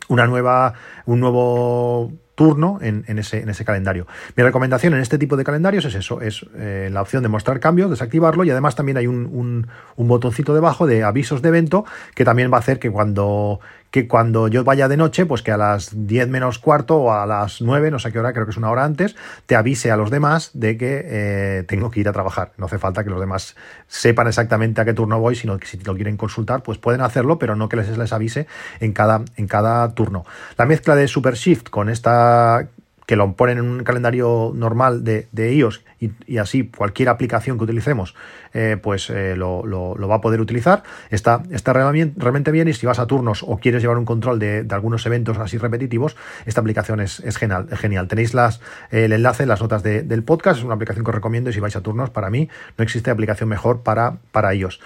una 0.09 0.27
nueva, 0.27 0.75
un 1.07 1.21
nuevo 1.21 2.13
turno 2.41 2.79
en, 2.81 3.05
ese, 3.19 3.43
en 3.43 3.51
ese 3.51 3.67
calendario. 3.67 4.07
Mi 4.35 4.43
recomendación 4.43 4.95
en 4.95 5.01
este 5.01 5.19
tipo 5.19 5.37
de 5.37 5.45
calendarios 5.45 5.85
es 5.85 5.95
eso, 5.95 6.23
es 6.23 6.47
eh, 6.57 6.89
la 6.91 7.03
opción 7.03 7.23
de 7.23 7.29
mostrar 7.29 7.61
cambios, 7.61 7.91
desactivarlo 7.91 8.45
y 8.45 8.51
además 8.51 8.75
también 8.75 8.97
hay 8.97 9.07
un, 9.07 9.27
un, 9.27 9.67
un 9.97 10.09
botoncito 10.09 10.55
debajo 10.55 10.87
de 10.87 11.05
avisos 11.05 11.43
de 11.43 11.51
evento 11.51 11.85
que 12.15 12.25
también 12.25 12.51
va 12.51 12.57
a 12.57 12.61
hacer 12.61 12.79
que 12.79 12.91
cuando 12.91 13.61
que 13.91 14.07
cuando 14.07 14.49
yo 14.49 14.65
vaya 14.65 14.89
de 14.89 14.97
noche, 14.97 15.27
pues 15.27 15.43
que 15.43 15.53
a 15.53 15.57
las 15.57 15.91
10 16.07 16.29
menos 16.29 16.59
cuarto 16.59 16.97
o 16.97 17.13
a 17.13 17.27
las 17.27 17.61
9, 17.61 17.91
no 17.91 17.99
sé 17.99 18.13
qué 18.13 18.19
hora, 18.19 18.33
creo 18.33 18.47
que 18.47 18.53
es 18.53 18.57
una 18.57 18.71
hora 18.71 18.85
antes, 18.85 19.17
te 19.47 19.57
avise 19.57 19.91
a 19.91 19.97
los 19.97 20.11
demás 20.11 20.51
de 20.55 20.77
que 20.77 21.03
eh, 21.05 21.65
tengo 21.67 21.91
que 21.91 22.01
ir 22.01 22.09
a 22.09 22.13
trabajar. 22.13 22.53
No 22.57 22.67
hace 22.67 22.79
falta 22.79 23.03
que 23.03 23.11
los 23.11 23.21
demás 23.21 23.57
sepan 23.89 24.29
exactamente 24.29 24.81
a 24.81 24.85
qué 24.85 24.95
turno 24.95 25.19
voy, 25.19 25.35
sino 25.35 25.59
que 25.59 25.67
si 25.67 25.79
lo 25.79 25.95
quieren 25.95 26.17
consultar, 26.17 26.63
pues 26.63 26.79
pueden 26.79 27.01
hacerlo, 27.01 27.39
pero 27.39 27.57
no 27.57 27.69
que 27.69 27.77
les, 27.77 27.97
les 27.97 28.13
avise 28.13 28.47
en 28.79 28.93
cada, 28.93 29.23
en 29.37 29.49
cada 29.49 29.93
turno. 29.95 30.25
La 30.57 30.67
mezcla 30.67 30.95
de 30.95 31.09
Super 31.09 31.35
Shift 31.35 31.69
con 31.71 31.89
esta 31.89 32.69
que 33.11 33.17
lo 33.17 33.33
ponen 33.33 33.59
en 33.59 33.65
un 33.65 33.83
calendario 33.83 34.53
normal 34.55 35.03
de, 35.03 35.27
iOS 35.53 35.83
y, 35.99 36.39
así 36.39 36.69
cualquier 36.69 37.09
aplicación 37.09 37.59
que 37.59 37.65
utilicemos 37.65 38.15
eh, 38.55 38.77
pues 38.81 39.11
eh, 39.11 39.35
lo, 39.35 39.65
va 40.09 40.15
a 40.15 40.21
poder 40.21 40.41
utilizar. 40.41 40.85
Está, 41.11 41.43
está 41.51 41.73
realmente 41.73 42.53
bien 42.53 42.69
y 42.69 42.73
si 42.73 42.87
vas 42.87 43.01
a 43.01 43.09
turnos 43.09 43.43
o 43.43 43.59
quieres 43.59 43.83
llevar 43.83 43.99
un 43.99 44.05
control 44.05 44.39
de, 44.39 44.65
algunos 44.71 45.05
eventos 45.07 45.39
así 45.39 45.59
repetitivos, 45.59 46.17
esta 46.47 46.61
aplicación 46.61 47.01
es, 47.01 47.21
genial, 47.37 47.67
genial. 47.77 48.07
Tenéis 48.07 48.33
las, 48.33 48.61
el 48.93 49.11
enlace 49.13 49.43
en 49.43 49.49
las 49.49 49.61
notas 49.61 49.83
del 49.83 50.23
podcast, 50.23 50.61
es 50.61 50.65
una 50.65 50.75
aplicación 50.75 51.05
que 51.05 51.11
os 51.11 51.15
recomiendo 51.17 51.51
y 51.51 51.53
si 51.53 51.59
vais 51.59 51.75
a 51.75 51.81
turnos, 51.81 52.11
para 52.11 52.31
mí 52.31 52.49
no 52.79 52.85
existe 52.85 53.11
aplicación 53.11 53.49
mejor 53.49 53.83
para, 53.83 54.19
para 54.31 54.55
iOS. 54.55 54.79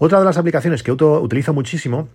Otra 0.00 0.18
de 0.18 0.24
las 0.24 0.36
aplicaciones 0.36 0.82
que 0.82 0.90
utilizo 0.90 1.54
muchísimo 1.54 2.08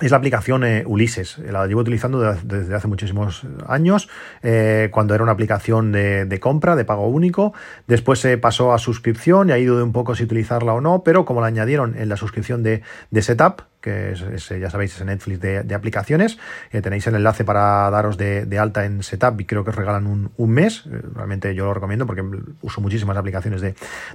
es 0.00 0.10
la 0.10 0.16
aplicación 0.16 0.64
eh, 0.64 0.82
Ulises. 0.86 1.38
La 1.38 1.66
llevo 1.66 1.80
utilizando 1.80 2.20
desde 2.20 2.74
hace 2.74 2.88
muchísimos 2.88 3.42
años, 3.66 4.08
eh, 4.42 4.88
cuando 4.90 5.14
era 5.14 5.22
una 5.22 5.32
aplicación 5.32 5.92
de, 5.92 6.38
compra, 6.40 6.74
de 6.74 6.84
pago 6.84 7.06
único. 7.06 7.54
Después 7.86 8.18
se 8.18 8.36
pasó 8.38 8.72
a 8.72 8.78
suscripción 8.78 9.48
y 9.48 9.52
ha 9.52 9.58
ido 9.58 9.76
de 9.76 9.82
un 9.84 9.92
poco 9.92 10.14
si 10.14 10.24
utilizarla 10.24 10.74
o 10.74 10.80
no, 10.80 11.02
pero 11.04 11.24
como 11.24 11.40
la 11.40 11.46
añadieron 11.46 11.96
en 11.96 12.08
la 12.08 12.16
suscripción 12.16 12.62
de, 12.62 12.82
de 13.10 13.22
Setup, 13.22 13.62
que 13.84 14.14
ya 14.60 14.70
sabéis, 14.70 14.98
es 14.98 15.04
Netflix 15.04 15.40
de, 15.40 15.74
aplicaciones. 15.74 16.38
Eh, 16.72 16.80
tenéis 16.80 17.06
el 17.06 17.16
enlace 17.16 17.44
para 17.44 17.90
daros 17.90 18.16
de, 18.16 18.58
alta 18.58 18.86
en 18.86 19.02
Setup 19.02 19.38
y 19.38 19.44
creo 19.44 19.62
que 19.62 19.70
os 19.70 19.76
regalan 19.76 20.06
un, 20.06 20.50
mes. 20.50 20.84
Eh, 20.86 21.02
realmente 21.14 21.54
yo 21.54 21.66
lo 21.66 21.74
recomiendo 21.74 22.06
porque 22.06 22.24
uso 22.62 22.80
muchísimas 22.80 23.16
aplicaciones 23.18 23.60
de, 23.60 23.74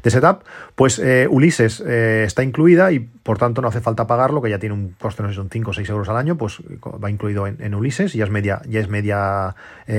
Setup. 0.10 0.42
Pues 0.74 0.98
eh, 0.98 1.28
Ulises 1.30 1.82
está 1.82 2.42
incluida 2.42 2.92
y 2.92 3.00
por 3.00 3.38
tanto 3.38 3.62
no 3.62 3.68
hace 3.68 3.80
falta 3.80 4.08
pagarlo, 4.08 4.42
que 4.42 4.50
ya 4.50 4.58
tiene 4.58 4.74
un 4.74 4.96
coste, 5.00 5.22
no 5.22 5.30
sé, 5.30 5.36
son 5.36 5.50
5 5.52 5.70
o 5.70 5.74
6 5.74 5.88
euros 5.90 6.10
al 6.10 6.18
año, 6.18 6.36
pues 6.36 6.58
va 6.82 7.12
incluido 7.12 7.46
en, 7.46 7.76
Ulises 7.76 8.16
y 8.16 8.18
ya 8.18 8.24
es 8.24 8.32
media, 8.32 8.64
ya 8.68 8.80
es 8.80 8.90
media 8.90 9.56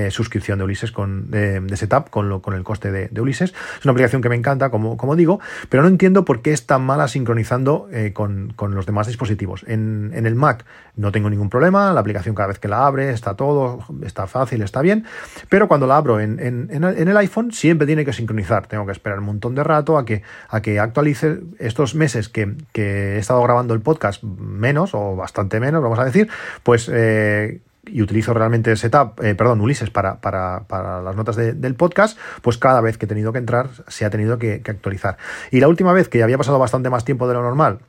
suscripción 0.09 0.57
de 0.59 0.65
Ulises 0.65 0.91
con, 0.91 1.31
de, 1.31 1.61
Setup 1.77 2.09
con, 2.09 2.27
lo, 2.27 2.41
con 2.41 2.55
el 2.55 2.63
coste 2.63 2.91
de, 2.91 3.21
Ulises. 3.21 3.53
Es 3.79 3.85
una 3.85 3.91
aplicación 3.93 4.21
que 4.21 4.27
me 4.27 4.35
encanta, 4.35 4.69
como, 4.69 4.97
como 4.97 5.15
digo, 5.15 5.39
pero 5.69 5.81
no 5.81 5.87
entiendo 5.87 6.25
por 6.25 6.41
qué 6.41 6.51
es 6.51 6.65
tan 6.65 6.81
mala 6.81 7.07
sincronizando 7.07 7.87
con, 8.13 8.51
con 8.57 8.75
los 8.75 8.85
demás 8.85 9.07
dispositivos. 9.07 9.60
En, 9.67 10.11
el 10.13 10.35
Mac 10.35 10.65
no 10.95 11.11
tengo 11.11 11.29
ningún 11.29 11.49
problema, 11.49 11.93
la 11.93 11.99
aplicación 11.99 12.35
cada 12.35 12.49
vez 12.49 12.59
que 12.59 12.67
la 12.67 12.85
abre 12.85 13.11
está 13.11 13.35
todo, 13.35 13.79
está 14.03 14.27
fácil, 14.27 14.61
está 14.61 14.81
bien, 14.81 15.05
pero 15.49 15.67
cuando 15.67 15.87
la 15.87 15.97
abro 15.97 16.19
en, 16.19 16.39
el 16.39 17.17
iPhone 17.17 17.51
siempre 17.51 17.87
tiene 17.87 18.05
que 18.05 18.13
sincronizar, 18.13 18.67
tengo 18.67 18.85
que 18.85 18.91
esperar 18.91 19.19
un 19.19 19.25
montón 19.25 19.55
de 19.55 19.63
rato 19.63 19.97
a 19.97 20.05
que, 20.05 20.21
a 20.49 20.61
que 20.61 20.79
actualice 20.79 21.39
estos 21.59 21.95
meses 21.95 22.29
que, 22.29 22.55
he 22.73 23.17
estado 23.17 23.41
grabando 23.43 23.73
el 23.73 23.81
podcast 23.81 24.23
menos 24.23 24.93
o 24.93 25.15
bastante 25.15 25.59
menos, 25.59 25.81
vamos 25.81 25.99
a 25.99 26.05
decir, 26.05 26.29
pues... 26.63 26.89
Eh, 26.91 27.61
y 27.85 28.01
utilizo 28.01 28.33
realmente 28.33 28.75
Setup, 28.75 29.19
eh, 29.23 29.35
perdón, 29.35 29.61
Ulises 29.61 29.89
para, 29.89 30.21
para, 30.21 31.01
las 31.01 31.15
notas 31.15 31.35
del 31.35 31.75
podcast, 31.75 32.17
pues 32.41 32.57
cada 32.57 32.81
vez 32.81 32.97
que 32.97 33.05
he 33.05 33.09
tenido 33.09 33.33
que 33.33 33.39
entrar 33.39 33.69
se 33.87 34.05
ha 34.05 34.09
tenido 34.09 34.37
que, 34.37 34.61
que 34.61 34.71
actualizar. 34.71 35.17
Y 35.49 35.59
la 35.59 35.67
última 35.67 35.93
vez 35.93 36.07
que 36.07 36.21
había 36.23 36.37
pasado 36.37 36.59
bastante 36.59 36.89
más 36.89 37.05
tiempo 37.05 37.27
de 37.27 37.33
lo 37.33 37.41
normal, 37.41 37.79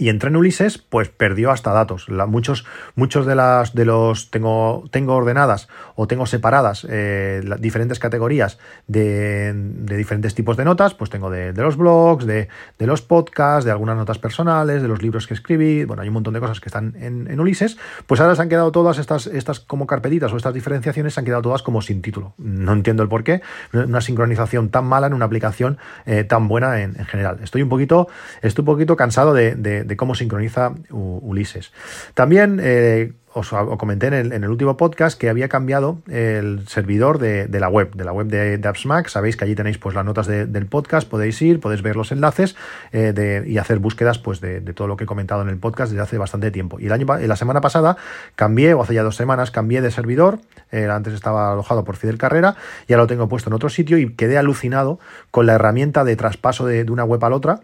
y 0.00 0.08
en 0.08 0.34
Ulises, 0.34 0.78
pues 0.78 1.10
perdió 1.10 1.50
hasta 1.50 1.72
datos. 1.72 2.08
muchos 2.08 2.64
muchos 2.94 3.26
de, 3.26 3.34
las, 3.34 3.74
de 3.74 3.84
los 3.84 4.30
tengo, 4.30 4.84
tengo 4.90 5.14
ordenadas 5.14 5.68
o 5.94 6.06
tengo 6.06 6.24
separadas 6.24 6.86
eh, 6.88 7.42
diferentes 7.58 7.98
categorías 7.98 8.58
de, 8.86 9.52
diferentes 9.54 10.34
tipos 10.34 10.56
de 10.56 10.64
notas. 10.64 10.94
Pues 10.94 11.10
tengo 11.10 11.28
de, 11.28 11.52
los 11.52 11.76
blogs, 11.76 12.24
de, 12.24 12.48
los 12.78 13.02
podcasts, 13.02 13.66
de 13.66 13.72
algunas 13.72 13.94
notas 13.94 14.18
personales, 14.18 14.80
de 14.80 14.88
los 14.88 15.02
libros 15.02 15.26
que 15.26 15.34
escribí. 15.34 15.84
Bueno, 15.84 16.00
hay 16.00 16.08
un 16.08 16.14
montón 16.14 16.32
de 16.32 16.40
cosas 16.40 16.60
que 16.60 16.70
están 16.70 16.94
en, 16.98 17.38
Ulises. 17.38 17.76
Pues 18.06 18.22
ahora 18.22 18.34
se 18.34 18.40
han 18.40 18.48
quedado 18.48 18.72
todas 18.72 18.96
estas, 18.96 19.26
estas 19.26 19.60
como 19.60 19.86
carpetitas 19.86 20.32
o 20.32 20.38
estas 20.38 20.54
diferenciaciones, 20.54 21.12
se 21.12 21.20
han 21.20 21.26
quedado 21.26 21.42
todas 21.42 21.62
como 21.62 21.82
sin 21.82 22.00
título. 22.00 22.32
No 22.38 22.72
entiendo 22.72 23.02
el 23.02 23.10
por 23.10 23.22
qué. 23.22 23.42
Una 23.74 24.00
sincronización 24.00 24.70
tan 24.70 24.86
mala 24.86 25.08
en 25.08 25.12
una 25.12 25.26
aplicación 25.26 25.76
eh, 26.06 26.24
tan 26.24 26.48
buena 26.48 26.80
en, 26.80 26.94
general. 27.04 27.40
Estoy 27.42 27.60
un 27.60 27.68
poquito, 27.68 28.08
estoy 28.40 28.62
un 28.62 28.66
poquito 28.66 28.96
cansado 28.96 29.34
de 29.34 29.89
de, 29.90 29.96
cómo 29.96 30.14
sincroniza 30.14 30.72
Ulises. 30.90 31.72
También 32.14 32.60
eh, 32.62 33.12
os, 33.32 33.50
comenté 33.78 34.08
en 34.08 34.32
el, 34.32 34.48
último 34.48 34.76
podcast 34.76 35.18
que 35.18 35.28
había 35.28 35.48
cambiado 35.48 35.98
el 36.08 36.66
servidor 36.66 37.18
de, 37.18 37.48
la 37.60 37.68
web, 37.68 37.94
de 37.94 38.04
la 38.04 38.12
web 38.12 38.26
de, 38.26 38.58
de 38.58 38.68
AppsMac. 38.68 39.08
Sabéis 39.08 39.36
que 39.36 39.44
allí 39.44 39.54
tenéis 39.54 39.78
pues 39.78 39.94
las 39.94 40.04
notas 40.04 40.26
del 40.26 40.66
podcast, 40.66 41.08
podéis 41.08 41.40
ir, 41.40 41.60
podéis 41.60 41.82
ver 41.82 41.94
los 41.94 42.10
enlaces 42.10 42.56
eh, 42.92 43.44
y 43.46 43.58
hacer 43.58 43.78
búsquedas 43.78 44.18
pues 44.18 44.40
de, 44.40 44.60
todo 44.72 44.88
lo 44.88 44.96
que 44.96 45.04
he 45.04 45.06
comentado 45.06 45.42
en 45.42 45.48
el 45.48 45.58
podcast 45.58 45.92
desde 45.92 46.02
hace 46.02 46.18
bastante 46.18 46.50
tiempo. 46.50 46.80
Y 46.80 46.86
el 46.86 46.92
año, 46.92 47.06
la 47.06 47.36
semana 47.36 47.60
pasada 47.60 47.96
cambié, 48.34 48.74
o 48.74 48.82
hace 48.82 48.94
ya 48.94 49.02
dos 49.02 49.16
semanas, 49.16 49.50
cambié 49.50 49.80
de 49.80 49.90
servidor. 49.90 50.40
Eh, 50.72 50.86
antes 50.86 51.14
estaba 51.14 51.52
alojado 51.52 51.84
por 51.84 51.96
Fidel 51.96 52.18
Carrera, 52.18 52.56
ya 52.88 52.96
lo 52.96 53.06
tengo 53.06 53.28
puesto 53.28 53.50
en 53.50 53.54
otro 53.54 53.68
sitio 53.68 53.98
y 53.98 54.12
quedé 54.14 54.38
alucinado 54.38 54.98
con 55.30 55.46
la 55.46 55.54
herramienta 55.54 56.04
de 56.04 56.16
traspaso 56.16 56.66
de, 56.66 56.90
una 56.90 57.04
web 57.04 57.24
a 57.24 57.30
la 57.30 57.36
otra 57.36 57.60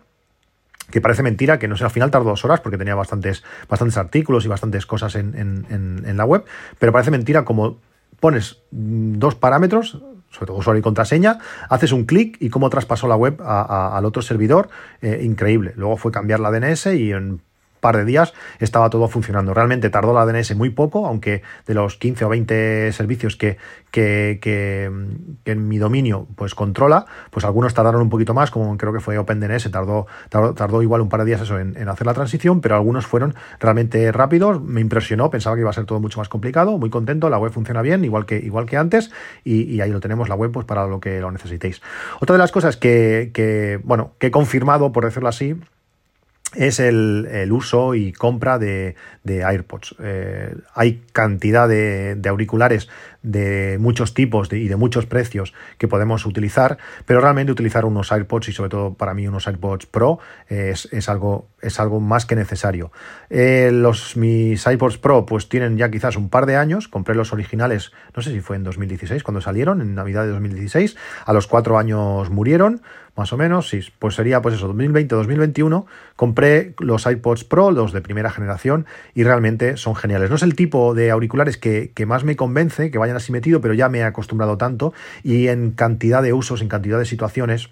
que 0.90 1.00
parece 1.00 1.22
mentira, 1.22 1.58
que 1.58 1.68
no 1.68 1.76
sé, 1.76 1.84
al 1.84 1.90
final 1.90 2.10
tardó 2.10 2.30
dos 2.30 2.44
horas 2.44 2.60
porque 2.60 2.78
tenía 2.78 2.94
bastantes, 2.94 3.42
bastantes 3.68 3.96
artículos 3.96 4.44
y 4.44 4.48
bastantes 4.48 4.86
cosas 4.86 5.16
en, 5.16 6.16
la 6.16 6.24
web, 6.24 6.44
pero 6.78 6.92
parece 6.92 7.10
mentira 7.10 7.44
como 7.44 7.78
pones 8.20 8.58
dos 8.70 9.34
parámetros, 9.34 10.02
sobre 10.30 10.46
todo 10.46 10.56
usuario 10.56 10.80
y 10.80 10.82
contraseña, 10.82 11.38
haces 11.68 11.92
un 11.92 12.04
clic 12.04 12.36
y 12.40 12.50
cómo 12.50 12.70
traspasó 12.70 13.08
la 13.08 13.16
web 13.16 13.40
al 13.42 14.04
otro 14.04 14.22
servidor, 14.22 14.68
eh, 15.02 15.20
increíble. 15.22 15.72
Luego 15.76 15.96
fue 15.96 16.12
cambiar 16.12 16.40
la 16.40 16.50
DNS 16.50 16.86
y 16.94 17.12
en 17.12 17.40
par 17.80 17.96
de 17.96 18.04
días 18.04 18.34
estaba 18.58 18.90
todo 18.90 19.08
funcionando. 19.08 19.54
Realmente 19.54 19.90
tardó 19.90 20.12
la 20.12 20.26
DNS 20.26 20.54
muy 20.56 20.70
poco, 20.70 21.06
aunque 21.06 21.42
de 21.66 21.74
los 21.74 21.96
15 21.96 22.24
o 22.24 22.28
20 22.28 22.92
servicios 22.92 23.36
que, 23.36 23.58
que, 23.90 24.90
en 25.44 25.68
mi 25.68 25.78
dominio 25.78 26.26
pues 26.36 26.54
controla, 26.54 27.06
pues 27.30 27.44
algunos 27.44 27.74
tardaron 27.74 28.02
un 28.02 28.10
poquito 28.10 28.34
más, 28.34 28.50
como 28.50 28.76
creo 28.76 28.92
que 28.92 29.00
fue 29.00 29.18
OpenDNS, 29.18 29.70
tardó, 29.70 30.06
tardó, 30.28 30.54
tardó 30.54 30.82
igual 30.82 31.00
un 31.00 31.08
par 31.08 31.20
de 31.20 31.26
días 31.26 31.40
eso 31.40 31.58
en, 31.58 31.88
hacer 31.88 32.06
la 32.06 32.14
transición, 32.14 32.60
pero 32.60 32.74
algunos 32.74 33.06
fueron 33.06 33.34
realmente 33.58 34.12
rápidos, 34.12 34.62
me 34.62 34.80
impresionó, 34.80 35.30
pensaba 35.30 35.56
que 35.56 35.60
iba 35.60 35.70
a 35.70 35.72
ser 35.72 35.84
todo 35.84 36.00
mucho 36.00 36.18
más 36.18 36.28
complicado, 36.28 36.76
muy 36.78 36.90
contento, 36.90 37.30
la 37.30 37.38
web 37.38 37.52
funciona 37.52 37.82
bien, 37.82 38.04
igual 38.04 38.26
que, 38.26 38.36
igual 38.36 38.66
que 38.66 38.76
antes, 38.76 39.10
y, 39.44 39.80
ahí 39.80 39.90
lo 39.90 40.00
tenemos 40.00 40.28
la 40.28 40.34
web 40.34 40.52
pues 40.52 40.66
para 40.66 40.86
lo 40.86 41.00
que 41.00 41.20
lo 41.20 41.30
necesitéis. 41.30 41.80
Otra 42.20 42.34
de 42.34 42.38
las 42.38 42.52
cosas 42.52 42.76
que, 42.76 43.30
que 43.32 43.80
bueno, 43.84 44.12
que 44.18 44.28
he 44.28 44.30
confirmado, 44.30 44.92
por 44.92 45.04
decirlo 45.04 45.28
así, 45.28 45.56
es 46.56 46.80
el, 46.80 47.48
uso 47.52 47.94
y 47.94 48.12
compra 48.12 48.58
de, 48.58 48.94
AirPods. 49.24 49.94
Eh, 50.00 50.54
hay 50.74 51.02
cantidad 51.12 51.68
de, 51.68 52.20
auriculares 52.28 52.88
de 53.26 53.76
muchos 53.80 54.14
tipos 54.14 54.52
y 54.52 54.68
de 54.68 54.76
muchos 54.76 55.06
precios 55.06 55.52
que 55.78 55.88
podemos 55.88 56.24
utilizar, 56.26 56.78
pero 57.04 57.20
realmente 57.20 57.50
utilizar 57.50 57.84
unos 57.84 58.12
AirPods 58.12 58.48
y 58.48 58.52
sobre 58.52 58.70
todo 58.70 58.94
para 58.94 59.14
mí 59.14 59.26
unos 59.26 59.48
AirPods 59.48 59.86
Pro 59.86 60.20
es, 60.48 61.08
algo, 61.08 61.48
es 61.60 61.80
algo 61.80 62.00
más 62.00 62.24
que 62.24 62.36
necesario. 62.36 62.92
Eh, 63.28 63.70
los, 63.72 64.16
mis 64.16 64.64
AirPods 64.66 64.98
Pro 64.98 65.26
pues 65.26 65.48
tienen 65.48 65.76
ya 65.76 65.90
quizás 65.90 66.16
un 66.16 66.28
par 66.28 66.46
de 66.46 66.56
años, 66.56 66.86
compré 66.86 67.16
los 67.16 67.32
originales, 67.32 67.92
no 68.14 68.22
sé 68.22 68.30
si 68.30 68.40
fue 68.40 68.56
en 68.56 68.62
2016 68.62 69.24
cuando 69.24 69.40
salieron, 69.40 69.80
en 69.80 69.94
Navidad 69.94 70.22
de 70.22 70.30
2016, 70.30 70.96
a 71.24 71.32
los 71.32 71.48
cuatro 71.48 71.78
años 71.78 72.30
murieron, 72.30 72.82
más 73.16 73.32
o 73.32 73.38
menos, 73.38 73.70
sí, 73.70 73.80
pues 73.98 74.14
sería 74.14 74.42
pues 74.42 74.54
eso, 74.56 74.72
2020-2021, 74.74 75.86
compré 76.16 76.74
los 76.78 77.06
iPods 77.06 77.44
Pro, 77.44 77.70
los 77.70 77.92
de 77.92 78.02
primera 78.02 78.30
generación, 78.30 78.84
y 79.14 79.24
realmente 79.24 79.78
son 79.78 79.96
geniales. 79.96 80.28
No 80.28 80.36
es 80.36 80.42
el 80.42 80.54
tipo 80.54 80.94
de 80.94 81.10
auriculares 81.10 81.56
que, 81.56 81.92
que 81.94 82.04
más 82.04 82.24
me 82.24 82.36
convence, 82.36 82.90
que 82.90 82.98
vayan 82.98 83.15
así 83.16 83.32
metido, 83.32 83.60
pero 83.60 83.74
ya 83.74 83.88
me 83.88 83.98
he 83.98 84.04
acostumbrado 84.04 84.56
tanto, 84.58 84.92
y 85.22 85.48
en 85.48 85.72
cantidad 85.72 86.22
de 86.22 86.32
usos, 86.32 86.62
en 86.62 86.68
cantidad 86.68 86.98
de 86.98 87.04
situaciones, 87.04 87.70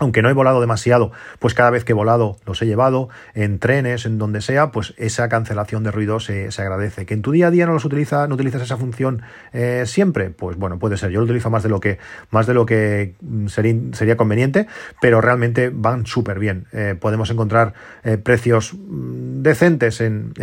aunque 0.00 0.22
no 0.22 0.28
he 0.28 0.32
volado 0.32 0.60
demasiado, 0.60 1.12
pues 1.38 1.54
cada 1.54 1.70
vez 1.70 1.84
que 1.84 1.92
he 1.92 1.94
volado 1.94 2.36
los 2.46 2.60
he 2.60 2.66
llevado 2.66 3.10
en 3.34 3.60
trenes, 3.60 4.06
en 4.06 4.18
donde 4.18 4.40
sea, 4.40 4.72
pues 4.72 4.92
esa 4.96 5.28
cancelación 5.28 5.84
de 5.84 5.92
ruido 5.92 6.18
se, 6.18 6.48
agradece. 6.58 7.06
Que 7.06 7.14
en 7.14 7.22
tu 7.22 7.30
día 7.30 7.46
a 7.46 7.50
día 7.52 7.66
no 7.66 7.74
los 7.74 7.84
utiliza, 7.84 8.26
no 8.26 8.34
utilizas 8.34 8.62
esa 8.62 8.76
función 8.76 9.22
eh, 9.52 9.84
siempre, 9.86 10.30
pues 10.30 10.56
bueno, 10.56 10.80
puede 10.80 10.96
ser. 10.96 11.10
Yo 11.10 11.20
lo 11.20 11.24
utilizo 11.26 11.48
más 11.48 11.62
de 11.62 11.68
lo 11.68 11.78
que, 11.78 11.98
más 12.30 12.48
de 12.48 12.54
lo 12.54 12.66
que 12.66 13.14
mm, 13.20 13.46
sería, 13.46 14.16
conveniente, 14.16 14.66
pero 15.00 15.20
realmente 15.20 15.70
van 15.72 16.06
súper 16.06 16.40
bien. 16.40 16.66
Eh, 16.72 16.96
podemos 16.98 17.30
encontrar 17.30 17.74
eh, 18.02 18.18
precios 18.18 18.74
mm, 18.74 19.42
decentes 19.42 20.00
en, 20.00 20.34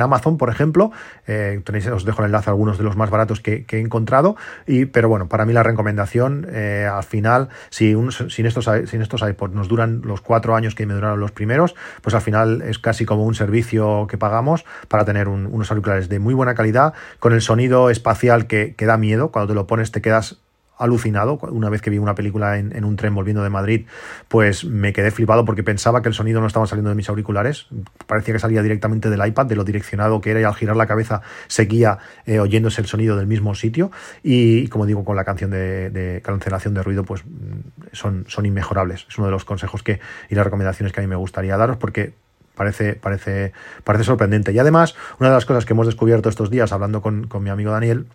Amazon, 0.00 0.36
por 0.36 0.50
ejemplo. 0.50 0.92
tenéis, 1.24 1.86
os 1.88 2.04
dejo 2.04 2.20
el 2.20 2.26
enlace 2.26 2.50
a 2.50 2.52
algunos 2.52 2.78
de 2.78 2.84
los 2.84 2.96
más 2.96 3.10
baratos 3.10 3.40
que, 3.40 3.64
he 3.68 3.78
encontrado. 3.78 4.36
Y, 4.66 4.86
pero 4.86 5.08
bueno, 5.08 5.28
para 5.28 5.46
mí 5.46 5.52
la 5.52 5.62
recomendación, 5.62 6.46
al 6.54 7.02
final, 7.02 7.48
si 7.70 7.94
un, 7.94 8.12
sin 8.12 8.46
estos 8.46 8.68
estos 9.02 9.22
iPods 9.22 9.54
nos 9.54 9.68
duran 9.68 10.02
los 10.04 10.20
cuatro 10.20 10.54
años 10.54 10.74
que 10.74 10.86
me 10.86 10.94
duraron 10.94 11.20
los 11.20 11.32
primeros, 11.32 11.74
pues 12.02 12.14
al 12.14 12.22
final 12.22 12.62
es 12.62 12.78
casi 12.78 13.04
como 13.04 13.24
un 13.24 13.34
servicio 13.34 14.06
que 14.08 14.18
pagamos 14.18 14.64
para 14.88 15.04
tener 15.04 15.28
unos 15.28 15.70
auriculares 15.70 16.08
de 16.08 16.18
muy 16.18 16.34
buena 16.34 16.54
calidad, 16.54 16.94
con 17.18 17.32
el 17.32 17.42
sonido 17.42 17.90
espacial 17.90 18.46
que, 18.46 18.74
que 18.76 18.86
da 18.86 18.96
miedo. 18.96 19.30
Cuando 19.30 19.48
te 19.48 19.54
lo 19.54 19.66
pones 19.66 19.90
te 19.92 20.00
quedas 20.00 20.38
alucinado. 20.78 21.38
Una 21.50 21.70
vez 21.70 21.82
que 21.82 21.90
vi 21.90 21.98
una 21.98 22.14
película 22.14 22.58
en, 22.58 22.84
un 22.84 22.96
tren 22.96 23.14
volviendo 23.14 23.42
de 23.42 23.50
Madrid, 23.50 23.86
pues 24.28 24.64
me 24.64 24.92
quedé 24.92 25.10
flipado 25.10 25.44
porque 25.44 25.62
pensaba 25.62 26.02
que 26.02 26.08
el 26.08 26.14
sonido 26.14 26.40
no 26.40 26.46
estaba 26.46 26.66
saliendo 26.66 26.90
de 26.90 26.96
mis 26.96 27.08
auriculares. 27.08 27.66
Parecía 28.06 28.34
que 28.34 28.40
salía 28.40 28.62
directamente 28.62 29.10
del 29.10 29.26
iPad, 29.26 29.46
de 29.46 29.56
lo 29.56 29.64
direccionado 29.64 30.20
que 30.20 30.30
era, 30.30 30.40
y 30.40 30.44
al 30.44 30.54
girar 30.54 30.76
la 30.76 30.86
cabeza 30.86 31.22
seguía 31.48 31.98
eh, 32.26 32.38
oyéndose 32.38 32.80
el 32.80 32.86
sonido 32.86 33.16
del 33.16 33.26
mismo 33.26 33.54
sitio. 33.54 33.90
Y 34.22 34.68
como 34.68 34.86
digo, 34.86 35.04
con 35.04 35.16
la 35.16 35.24
canción 35.24 35.50
de, 35.50 36.20
cancelación 36.24 36.74
de 36.74 36.82
ruido, 36.82 37.04
pues 37.04 37.24
mm, 37.24 37.92
son, 37.92 38.24
son 38.28 38.46
inmejorables. 38.46 39.06
Es 39.08 39.18
uno 39.18 39.26
de 39.26 39.32
los 39.32 39.44
consejos 39.44 39.82
que 39.82 40.00
y 40.28 40.34
las 40.34 40.44
recomendaciones 40.44 40.92
que 40.92 41.00
a 41.00 41.02
mí 41.02 41.08
me 41.08 41.16
gustaría 41.16 41.56
daros 41.56 41.76
porque 41.76 42.14
parece, 42.54 42.94
parece, 42.94 43.52
parece 43.84 44.04
sorprendente. 44.04 44.52
Y 44.52 44.58
además, 44.58 44.96
una 45.20 45.28
de 45.28 45.34
las 45.34 45.46
cosas 45.46 45.64
que 45.64 45.72
hemos 45.72 45.86
descubierto 45.86 46.28
estos 46.28 46.50
días 46.50 46.72
hablando 46.72 47.02
con, 47.02 47.28
con 47.28 47.42
mi 47.42 47.50
amigo 47.50 47.70
Daniel, 47.70 48.06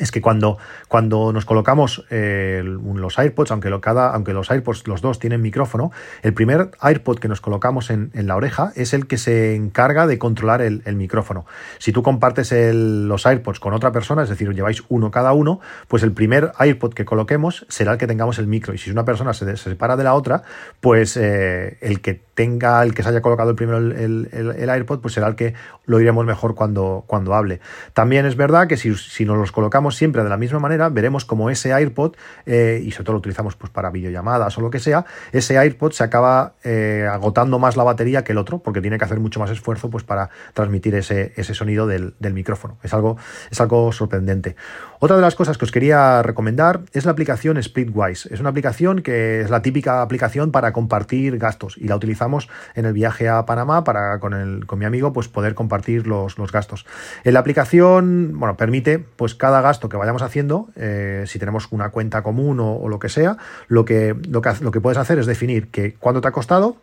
es 0.00 0.10
que 0.10 0.20
cuando, 0.20 0.58
cuando 0.88 1.32
nos 1.32 1.44
colocamos 1.44 2.04
eh, 2.10 2.62
los 2.64 3.18
AirPods, 3.18 3.50
aunque, 3.52 3.70
lo, 3.70 3.80
cada, 3.80 4.18
los 4.18 4.50
AirPods 4.50 4.88
los 4.88 5.02
dos 5.02 5.18
tienen 5.18 5.42
micrófono, 5.42 5.92
el 6.22 6.34
primer 6.34 6.70
AirPod 6.80 7.18
que 7.18 7.28
nos 7.28 7.40
colocamos 7.40 7.90
en, 7.90 8.10
la 8.14 8.36
oreja 8.36 8.72
es 8.76 8.92
el 8.94 9.06
que 9.06 9.18
se 9.18 9.54
encarga 9.54 10.06
de 10.06 10.18
controlar 10.18 10.62
el, 10.62 10.82
micrófono. 10.96 11.46
Si 11.78 11.92
tú 11.92 12.02
compartes 12.02 12.52
los 12.52 13.26
AirPods 13.26 13.60
con 13.60 13.72
otra 13.74 13.92
persona, 13.92 14.22
es 14.22 14.28
decir, 14.28 14.52
lleváis 14.52 14.82
uno 14.88 15.10
cada 15.10 15.32
uno, 15.32 15.60
pues 15.88 16.02
el 16.02 16.12
primer 16.12 16.52
AirPod 16.58 16.92
que 16.94 17.04
coloquemos 17.04 17.66
será 17.68 17.92
el 17.92 17.98
que 17.98 18.06
tengamos 18.06 18.38
el 18.38 18.46
micro. 18.46 18.74
Y 18.74 18.78
si 18.78 18.90
una 18.90 19.04
persona 19.04 19.32
se, 19.32 19.56
separa 19.56 19.96
de 19.96 20.04
la 20.04 20.14
otra, 20.14 20.42
pues 20.80 21.16
eh, 21.16 21.78
el 21.80 22.00
que 22.00 22.14
tenga, 22.34 22.82
el 22.82 22.94
que 22.94 23.02
se 23.02 23.10
haya 23.10 23.20
colocado 23.20 23.50
el 23.50 23.56
primero 23.56 23.78
el, 23.78 24.28
el, 24.32 24.70
AirPod, 24.70 25.00
pues 25.00 25.14
será 25.14 25.28
el 25.28 25.34
que 25.34 25.54
lo 25.84 26.00
iremos 26.00 26.24
mejor 26.24 26.54
cuando, 26.54 27.04
cuando 27.06 27.34
hable. 27.34 27.60
También 27.92 28.26
es 28.26 28.36
verdad 28.36 28.66
que 28.66 28.76
si, 28.76 28.94
si 28.94 29.24
nos 29.24 29.36
los 29.36 29.52
colocamos 29.52 29.89
siempre 29.92 30.22
de 30.22 30.28
la 30.28 30.36
misma 30.36 30.58
manera, 30.58 30.88
veremos 30.88 31.24
como 31.24 31.50
ese 31.50 31.72
AirPod, 31.72 32.14
eh, 32.46 32.80
y 32.84 32.90
sobre 32.90 33.04
todo 33.04 33.12
lo 33.14 33.18
utilizamos 33.18 33.56
pues, 33.56 33.70
para 33.70 33.90
videollamadas 33.90 34.56
o 34.58 34.60
lo 34.60 34.70
que 34.70 34.78
sea, 34.78 35.04
ese 35.32 35.58
AirPod 35.58 35.92
se 35.92 36.04
acaba 36.04 36.54
eh, 36.64 37.08
agotando 37.10 37.58
más 37.58 37.76
la 37.76 37.84
batería 37.84 38.24
que 38.24 38.32
el 38.32 38.38
otro, 38.38 38.58
porque 38.58 38.80
tiene 38.80 38.98
que 38.98 39.04
hacer 39.04 39.20
mucho 39.20 39.40
más 39.40 39.50
esfuerzo 39.50 39.90
pues, 39.90 40.04
para 40.04 40.30
transmitir 40.54 40.94
ese, 40.94 41.32
ese 41.36 41.54
sonido 41.54 41.86
del, 41.86 42.14
micrófono. 42.32 42.78
Es 42.82 42.94
algo, 42.94 43.16
es 43.50 43.60
algo 43.60 43.92
sorprendente. 43.92 44.56
Otra 45.02 45.16
de 45.16 45.22
las 45.22 45.34
cosas 45.34 45.56
que 45.56 45.64
os 45.64 45.72
quería 45.72 46.22
recomendar 46.22 46.82
es 46.92 47.06
la 47.06 47.12
aplicación 47.12 47.60
Splitwise. 47.62 48.26
Es 48.26 48.40
una 48.40 48.50
aplicación 48.50 49.00
que 49.00 49.40
es 49.40 49.48
la 49.48 49.62
típica 49.62 50.02
aplicación 50.02 50.52
para 50.52 50.74
compartir 50.74 51.38
gastos 51.38 51.78
y 51.78 51.88
la 51.88 51.96
utilizamos 51.96 52.50
en 52.74 52.84
el 52.84 52.92
viaje 52.92 53.26
a 53.26 53.46
Panamá 53.46 53.82
para 53.82 54.20
con, 54.20 54.34
el, 54.34 54.66
con 54.66 54.78
mi 54.78 54.84
amigo 54.84 55.14
pues, 55.14 55.28
poder 55.28 55.54
compartir 55.54 56.06
los, 56.06 56.36
los 56.36 56.52
gastos. 56.52 56.84
En 57.24 57.32
la 57.32 57.40
aplicación 57.40 58.38
bueno, 58.38 58.58
permite 58.58 58.98
pues, 58.98 59.34
cada 59.34 59.62
gasto 59.62 59.70
gasto 59.70 59.88
que 59.88 59.96
vayamos 59.96 60.22
haciendo, 60.22 60.68
eh, 60.74 61.24
si 61.28 61.38
tenemos 61.38 61.68
una 61.70 61.90
cuenta 61.90 62.24
común 62.24 62.58
o, 62.58 62.88
lo 62.88 62.98
que 62.98 63.08
sea, 63.08 63.36
lo 63.68 63.84
que, 63.84 64.16
lo, 64.28 64.42
que, 64.42 64.50
lo 64.60 64.72
que 64.72 64.80
puedes 64.80 64.98
hacer 64.98 65.20
es 65.20 65.26
definir 65.26 65.70
que 65.70 65.94
cuánto 65.94 66.20
te 66.20 66.26
ha 66.26 66.32
costado, 66.32 66.76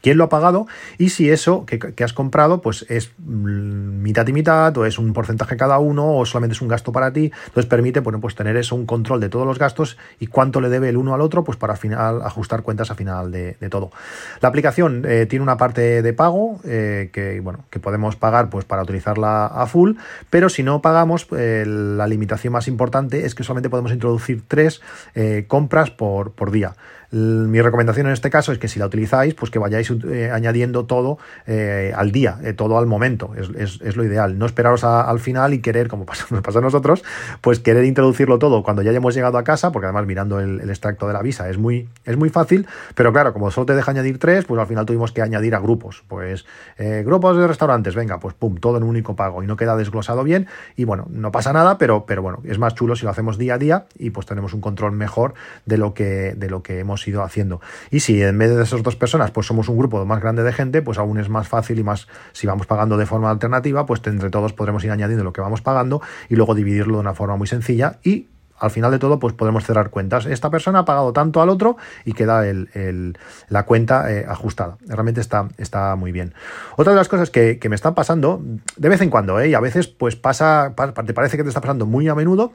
quién 0.00 0.18
lo 0.18 0.24
ha 0.24 0.28
pagado 0.28 0.66
y 0.98 1.10
si 1.10 1.30
eso 1.30 1.64
que, 1.66 2.04
has 2.04 2.12
comprado 2.12 2.60
pues 2.60 2.86
es 2.88 3.12
mm, 3.18 4.02
mitad 4.02 4.26
y 4.26 4.32
mitad 4.32 4.76
o 4.76 4.86
es 4.86 4.98
un 4.98 5.12
porcentaje 5.12 5.56
cada 5.56 5.78
uno 5.78 6.16
o 6.16 6.26
solamente 6.26 6.54
es 6.54 6.62
un 6.62 6.68
gasto 6.68 6.92
para 6.92 7.12
ti. 7.12 7.30
Entonces 7.46 7.66
permite 7.66 8.02
pues 8.02 8.34
tener 8.34 8.56
eso, 8.56 8.74
un 8.74 8.86
control 8.86 9.20
de 9.20 9.28
todos 9.28 9.46
los 9.46 9.58
gastos 9.58 9.96
y 10.18 10.26
cuánto 10.26 10.60
le 10.60 10.68
debe 10.68 10.88
el 10.88 10.96
uno 10.96 11.14
al 11.14 11.20
otro 11.20 11.44
pues 11.44 11.58
para 11.58 11.76
final, 11.76 12.22
ajustar 12.22 12.62
cuentas 12.62 12.90
a 12.90 12.94
final 12.94 13.30
de, 13.30 13.54
todo. 13.70 13.90
La 14.40 14.48
aplicación 14.48 15.04
eh, 15.06 15.26
tiene 15.26 15.42
una 15.42 15.56
parte 15.56 16.02
de 16.02 16.12
pago 16.12 16.60
eh, 16.64 17.10
que, 17.12 17.40
bueno, 17.40 17.64
que 17.70 17.78
podemos 17.78 18.16
pagar 18.16 18.50
pues 18.50 18.64
para 18.64 18.82
utilizarla 18.82 19.46
a 19.46 19.66
full, 19.66 19.92
pero 20.28 20.48
si 20.48 20.62
no 20.62 20.82
pagamos 20.82 21.26
eh, 21.36 21.64
la 21.66 22.06
limitación 22.06 22.52
más 22.52 22.66
importante 22.66 23.26
es 23.26 23.34
que 23.34 23.44
solamente 23.44 23.70
podemos 23.70 23.92
introducir 23.92 24.42
tres 24.48 24.80
compras 25.46 25.90
por, 25.90 26.32
por 26.32 26.50
día. 26.50 26.74
Mi 27.12 27.60
recomendación 27.60 28.06
en 28.06 28.12
este 28.12 28.30
caso 28.30 28.52
es 28.52 28.58
que 28.58 28.68
si 28.68 28.78
la 28.78 28.86
utilizáis, 28.86 29.34
pues 29.34 29.50
que 29.50 29.58
vayáis 29.58 29.89
eh, 29.90 30.30
añadiendo 30.32 30.84
todo 30.86 31.18
eh, 31.46 31.92
al 31.94 32.12
día, 32.12 32.38
eh, 32.42 32.52
todo 32.52 32.78
al 32.78 32.86
momento. 32.86 33.32
Es, 33.34 33.96
lo 33.96 34.04
ideal. 34.04 34.38
No 34.38 34.46
esperaros 34.46 34.84
al 34.84 35.20
final 35.20 35.54
y 35.54 35.60
querer, 35.60 35.88
como 35.88 36.06
pasa, 36.06 36.26
nos 36.30 36.42
pasa 36.42 36.58
a 36.58 36.62
nosotros, 36.62 37.02
pues 37.40 37.60
querer 37.60 37.84
introducirlo 37.84 38.38
todo 38.38 38.62
cuando 38.62 38.82
ya 38.82 38.90
hayamos 38.90 39.14
llegado 39.14 39.38
a 39.38 39.44
casa, 39.44 39.72
porque 39.72 39.86
además 39.86 40.06
mirando 40.06 40.40
el, 40.40 40.68
extracto 40.70 41.06
de 41.06 41.12
la 41.12 41.22
visa 41.22 41.48
es 41.50 41.58
muy, 41.58 41.88
es 42.04 42.16
muy 42.16 42.28
fácil, 42.28 42.66
pero 42.94 43.12
claro, 43.12 43.32
como 43.32 43.50
solo 43.50 43.66
te 43.66 43.74
deja 43.74 43.90
añadir 43.90 44.18
tres, 44.18 44.44
pues 44.44 44.60
al 44.60 44.66
final 44.66 44.86
tuvimos 44.86 45.12
que 45.12 45.22
añadir 45.22 45.54
a 45.54 45.58
grupos. 45.58 46.04
Pues 46.08 46.44
grupos 47.04 47.36
de 47.36 47.46
restaurantes, 47.46 47.94
venga, 47.94 48.20
pues 48.20 48.34
pum, 48.34 48.56
todo 48.56 48.76
en 48.76 48.82
un 48.84 48.90
único 48.90 49.16
pago 49.16 49.42
y 49.42 49.46
no 49.46 49.56
queda 49.56 49.76
desglosado 49.76 50.24
bien. 50.24 50.46
Y 50.76 50.84
bueno, 50.84 51.06
no 51.10 51.32
pasa 51.32 51.52
nada, 51.52 51.78
pero, 51.78 52.06
pero 52.06 52.22
bueno, 52.22 52.40
es 52.44 52.58
más 52.58 52.74
chulo 52.74 52.96
si 52.96 53.04
lo 53.04 53.10
hacemos 53.10 53.38
día 53.38 53.54
a 53.54 53.58
día 53.58 53.86
y 53.98 54.10
pues 54.10 54.26
tenemos 54.26 54.54
un 54.54 54.60
control 54.60 54.92
mejor 54.92 55.34
de 55.66 55.78
lo 55.78 55.94
que, 55.94 56.34
de 56.36 56.50
lo 56.50 56.62
que 56.62 56.78
hemos 56.78 57.06
ido 57.06 57.22
haciendo. 57.22 57.60
Y 57.90 58.00
si 58.00 58.22
en 58.22 58.38
vez 58.38 58.54
de 58.54 58.62
esas 58.62 58.82
dos 58.82 58.96
personas, 58.96 59.30
pues 59.30 59.46
somos 59.46 59.68
un 59.68 59.76
grupo 59.80 60.04
más 60.04 60.20
grande 60.20 60.42
de 60.42 60.52
gente, 60.52 60.82
pues 60.82 60.98
aún 60.98 61.18
es 61.18 61.28
más 61.28 61.48
fácil 61.48 61.78
y 61.78 61.84
más, 61.84 62.06
si 62.32 62.46
vamos 62.46 62.66
pagando 62.66 62.96
de 62.96 63.06
forma 63.06 63.30
alternativa, 63.30 63.86
pues 63.86 64.00
entre 64.04 64.30
todos 64.30 64.52
podremos 64.52 64.84
ir 64.84 64.90
añadiendo 64.90 65.24
lo 65.24 65.32
que 65.32 65.40
vamos 65.40 65.62
pagando 65.62 66.00
y 66.28 66.36
luego 66.36 66.54
dividirlo 66.54 66.94
de 66.94 67.00
una 67.00 67.14
forma 67.14 67.36
muy 67.36 67.46
sencilla 67.46 67.98
y 68.02 68.28
al 68.60 68.70
final 68.70 68.90
de 68.90 68.98
todo, 68.98 69.18
pues 69.18 69.34
podemos 69.34 69.64
cerrar 69.64 69.90
cuentas. 69.90 70.26
Esta 70.26 70.50
persona 70.50 70.80
ha 70.80 70.84
pagado 70.84 71.12
tanto 71.12 71.40
al 71.40 71.48
otro 71.48 71.78
y 72.04 72.12
queda 72.12 72.44
la 73.48 73.62
cuenta 73.64 74.12
eh, 74.12 74.26
ajustada. 74.28 74.76
Realmente 74.86 75.20
está, 75.20 75.48
está 75.56 75.96
muy 75.96 76.12
bien. 76.12 76.34
Otra 76.76 76.92
de 76.92 76.98
las 76.98 77.08
cosas 77.08 77.30
que, 77.30 77.58
me 77.70 77.74
están 77.74 77.94
pasando, 77.94 78.42
de 78.76 78.88
vez 78.88 79.00
en 79.00 79.08
cuando, 79.08 79.40
¿eh? 79.40 79.48
y 79.48 79.54
a 79.54 79.60
veces 79.60 79.88
pues 79.88 80.14
pasa, 80.14 80.74
te 81.06 81.14
parece 81.14 81.36
que 81.36 81.42
te 81.42 81.48
está 81.48 81.60
pasando 81.60 81.86
muy 81.86 82.08
a 82.08 82.14
menudo, 82.14 82.52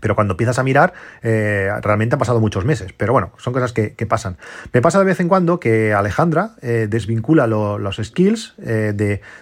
pero 0.00 0.14
cuando 0.14 0.32
empiezas 0.32 0.58
a 0.58 0.62
mirar, 0.62 0.92
eh, 1.22 1.70
realmente 1.82 2.14
han 2.14 2.18
pasado 2.18 2.40
muchos 2.40 2.64
meses. 2.64 2.92
Pero 2.96 3.12
bueno, 3.12 3.32
son 3.38 3.52
cosas 3.52 3.72
que, 3.72 3.90
pasan. 4.08 4.36
Me 4.72 4.82
pasa 4.82 4.98
de 4.98 5.04
vez 5.04 5.20
en 5.20 5.28
cuando 5.28 5.60
que 5.60 5.92
Alejandra 5.92 6.52
eh, 6.62 6.86
desvincula 6.90 7.46
los 7.46 7.96
skills 7.96 8.54
eh, 8.62 8.92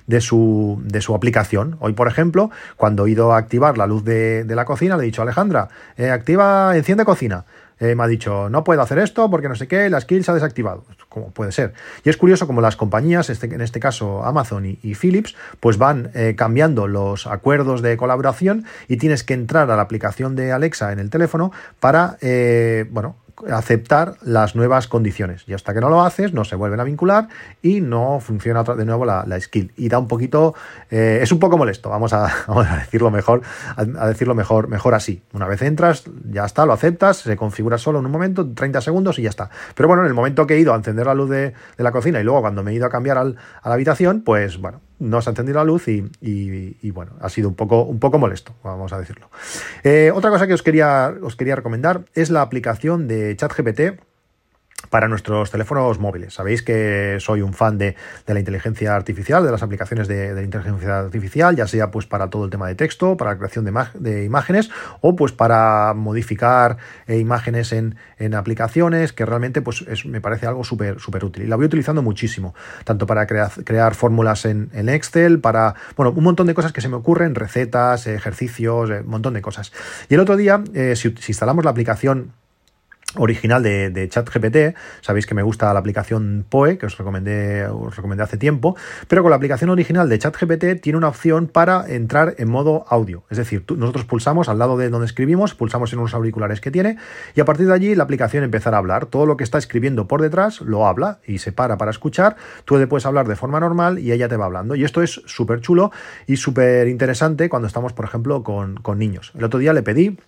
de, 0.06 0.20
su, 0.20 0.82
de, 0.84 1.00
su, 1.00 1.14
aplicación. 1.14 1.76
Hoy, 1.80 1.94
por 1.94 2.08
ejemplo, 2.08 2.50
cuando 2.76 3.06
he 3.06 3.10
ido 3.10 3.32
a 3.32 3.38
activar 3.38 3.78
la 3.78 3.86
luz 3.86 4.04
de, 4.04 4.44
de 4.44 4.54
la 4.54 4.64
cocina, 4.64 4.96
le 4.96 5.04
he 5.04 5.06
dicho, 5.06 5.22
Alejandra, 5.22 5.68
activa, 6.12 6.76
enciende 6.76 7.04
cocina. 7.04 7.44
Me 7.80 8.02
ha 8.02 8.08
dicho, 8.08 8.50
no 8.50 8.64
puedo 8.64 8.82
hacer 8.82 8.98
esto 8.98 9.30
porque 9.30 9.48
no 9.48 9.54
sé 9.54 9.68
qué, 9.68 9.88
la 9.88 10.00
skill 10.00 10.24
se 10.24 10.32
ha 10.32 10.34
desactivado. 10.34 10.84
Como 11.08 11.30
puede 11.30 11.52
ser. 11.52 11.72
Y 12.04 12.10
es 12.10 12.16
curioso 12.16 12.46
como 12.46 12.60
las 12.60 12.76
compañías, 12.76 13.30
este, 13.30 13.46
en 13.46 13.60
este 13.62 13.80
caso 13.80 14.24
Amazon 14.24 14.66
y, 14.66 14.94
Philips, 14.94 15.34
pues 15.58 15.78
van 15.78 16.10
eh, 16.14 16.34
cambiando 16.36 16.86
los 16.86 17.26
acuerdos 17.26 17.80
de 17.80 17.96
colaboración 17.96 18.66
y 18.88 18.98
tienes 18.98 19.24
que 19.24 19.34
entrar 19.34 19.70
a 19.70 19.76
la 19.76 19.82
aplicación 19.82 20.36
de 20.36 20.52
Alexa 20.52 20.92
en 20.92 20.98
el 20.98 21.08
teléfono 21.08 21.50
para, 21.80 22.18
eh, 22.20 22.86
bueno, 22.90 23.16
aceptar 23.52 24.14
las 24.22 24.56
nuevas 24.56 24.88
condiciones. 24.88 25.44
Y 25.46 25.54
hasta 25.54 25.74
que 25.74 25.80
no 25.80 25.88
lo 25.88 26.02
haces, 26.02 26.32
no 26.32 26.44
se 26.44 26.56
vuelven 26.56 26.80
a 26.80 26.84
vincular 26.84 27.28
y 27.62 27.80
no 27.80 28.20
funciona 28.20 28.62
de 28.62 28.84
nuevo 28.84 29.04
la, 29.04 29.40
skill. 29.40 29.72
Y 29.76 29.88
da 29.88 29.98
un 29.98 30.08
poquito, 30.08 30.54
eh, 30.90 31.20
es 31.22 31.32
un 31.32 31.38
poco 31.38 31.56
molesto, 31.56 31.90
vamos 31.90 32.12
a, 32.12 32.30
decirlo 32.80 33.10
mejor, 33.10 33.42
a, 33.76 34.06
decirlo 34.06 34.34
mejor, 34.34 34.68
mejor 34.68 34.94
así. 34.94 35.22
Una 35.32 35.46
vez 35.46 35.62
entras, 35.62 36.04
ya 36.30 36.44
está, 36.44 36.66
lo 36.66 36.72
aceptas, 36.72 37.18
se 37.18 37.36
configura 37.36 37.78
solo 37.78 37.98
en 37.98 38.06
un 38.06 38.12
momento, 38.12 38.46
30 38.48 38.80
segundos 38.80 39.18
y 39.18 39.22
ya 39.22 39.30
está. 39.30 39.50
Pero 39.74 39.88
bueno, 39.88 40.02
en 40.02 40.08
el 40.08 40.14
momento 40.14 40.46
que 40.46 40.54
he 40.54 40.58
ido 40.58 40.72
a 40.72 40.76
encender 40.76 41.06
la 41.06 41.14
luz 41.14 41.30
de, 41.30 41.54
la 41.76 41.92
cocina 41.92 42.20
y 42.20 42.24
luego 42.24 42.40
cuando 42.40 42.62
me 42.62 42.72
he 42.72 42.74
ido 42.74 42.86
a 42.86 42.90
cambiar 42.90 43.18
a 43.18 43.24
la 43.24 43.34
habitación, 43.64 44.22
pues 44.22 44.58
bueno, 44.58 44.80
no 44.98 45.20
se 45.22 45.30
ha 45.30 45.32
encendido 45.32 45.58
la 45.58 45.64
luz 45.64 45.86
y, 45.88 46.90
bueno, 46.90 47.12
ha 47.20 47.28
sido 47.28 47.48
un 47.48 47.54
poco, 47.54 47.82
un 47.82 47.98
poco 47.98 48.18
molesto, 48.18 48.54
vamos 48.62 48.92
a 48.92 48.98
decirlo. 48.98 49.30
Eh, 49.84 50.10
otra 50.14 50.30
cosa 50.30 50.46
que 50.46 50.54
os 50.54 50.62
quería, 50.62 51.14
os 51.22 51.36
quería 51.36 51.56
recomendar 51.56 52.04
es 52.14 52.30
la 52.30 52.42
aplicación 52.42 53.08
de 53.08 53.36
ChatGPT 53.36 54.00
para 54.90 55.08
nuestros 55.08 55.50
teléfonos 55.50 55.98
móviles. 55.98 56.34
Sabéis 56.34 56.62
que 56.62 57.18
soy 57.20 57.42
un 57.42 57.52
fan 57.52 57.78
de, 57.78 57.94
la 58.26 58.38
inteligencia 58.38 58.94
artificial, 58.94 59.44
de 59.44 59.50
las 59.50 59.62
aplicaciones 59.62 60.08
de, 60.08 60.34
la 60.34 60.42
inteligencia 60.42 61.00
artificial, 61.00 61.56
ya 61.56 61.66
sea 61.66 61.90
pues 61.90 62.06
para 62.06 62.30
todo 62.30 62.44
el 62.44 62.50
tema 62.50 62.68
de 62.68 62.74
texto, 62.74 63.16
para 63.16 63.32
la 63.32 63.38
creación 63.38 63.64
de, 63.64 64.24
imágenes 64.24 64.70
o 65.00 65.14
pues 65.16 65.32
para 65.32 65.92
modificar 65.94 66.78
eh, 67.06 67.18
imágenes 67.18 67.72
en, 67.72 67.96
aplicaciones, 68.34 69.12
que 69.12 69.24
realmente 69.24 69.62
pues 69.62 69.84
me 70.04 70.20
parece 70.20 70.46
algo 70.46 70.64
súper 70.64 71.24
útil. 71.24 71.44
Y 71.44 71.46
la 71.46 71.56
voy 71.56 71.66
utilizando 71.66 72.02
muchísimo, 72.02 72.54
tanto 72.84 73.06
para 73.06 73.26
crear 73.26 73.94
fórmulas 73.94 74.44
en, 74.44 74.88
Excel, 74.88 75.40
para, 75.40 75.74
bueno, 75.96 76.12
un 76.12 76.24
montón 76.24 76.46
de 76.46 76.54
cosas 76.54 76.72
que 76.72 76.80
se 76.80 76.88
me 76.88 76.96
ocurren, 76.96 77.34
recetas, 77.34 78.06
ejercicios, 78.06 78.90
eh, 78.90 79.00
un 79.00 79.08
montón 79.08 79.34
de 79.34 79.42
cosas. 79.42 79.72
Y 80.08 80.14
el 80.14 80.20
otro 80.20 80.36
día, 80.36 80.62
eh, 80.74 80.94
si 80.96 81.08
instalamos 81.08 81.64
la 81.64 81.70
aplicación 81.70 82.32
original 83.16 83.62
de, 83.62 84.08
ChatGPT. 84.08 84.76
Sabéis 85.00 85.26
que 85.26 85.34
me 85.34 85.42
gusta 85.42 85.72
la 85.72 85.80
aplicación 85.80 86.44
Poe, 86.48 86.78
que 86.78 86.86
os 86.86 86.98
recomendé, 86.98 87.66
os 87.66 87.96
recomendé 87.96 88.22
hace 88.22 88.36
tiempo, 88.36 88.76
pero 89.08 89.22
con 89.22 89.30
la 89.30 89.36
aplicación 89.36 89.70
original 89.70 90.08
de 90.08 90.18
ChatGPT 90.18 90.80
tiene 90.80 90.98
una 90.98 91.08
opción 91.08 91.46
para 91.46 91.88
entrar 91.88 92.34
en 92.38 92.48
modo 92.48 92.84
audio. 92.88 93.24
Es 93.30 93.38
decir, 93.38 93.64
nosotros 93.76 94.04
pulsamos 94.04 94.48
al 94.48 94.58
lado 94.58 94.76
de 94.76 94.90
donde 94.90 95.06
escribimos, 95.06 95.54
pulsamos 95.54 95.92
en 95.92 96.00
unos 96.00 96.14
auriculares 96.14 96.60
que 96.60 96.70
tiene 96.70 96.96
y 97.34 97.40
a 97.40 97.44
partir 97.44 97.66
de 97.66 97.74
allí 97.74 97.94
la 97.94 98.04
aplicación 98.04 98.44
empezará 98.44 98.76
a 98.76 98.80
hablar. 98.80 99.06
Todo 99.06 99.26
lo 99.26 99.36
que 99.36 99.44
está 99.44 99.58
escribiendo 99.58 100.06
por 100.06 100.20
detrás 100.20 100.60
lo 100.60 100.86
habla 100.86 101.18
y 101.26 101.38
se 101.38 101.52
para 101.52 101.78
para 101.78 101.90
escuchar. 101.90 102.36
Tú 102.64 102.76
le 102.76 102.86
puedes 102.86 103.06
hablar 103.06 103.26
de 103.26 103.36
forma 103.36 103.58
normal 103.60 103.98
y 103.98 104.12
ella 104.12 104.28
te 104.28 104.36
va 104.36 104.44
hablando. 104.44 104.74
Y 104.74 104.84
esto 104.84 105.02
es 105.02 105.22
súper 105.26 105.60
chulo 105.60 105.90
y 106.26 106.36
súper 106.36 106.88
interesante 106.88 107.48
cuando 107.48 107.68
estamos, 107.68 107.92
por 107.92 108.04
ejemplo, 108.04 108.42
con, 108.42 108.76
con 108.76 108.98
niños. 108.98 109.32
El 109.36 109.44
otro 109.44 109.58
día 109.58 109.72
le 109.72 109.82
pedí 109.82 110.18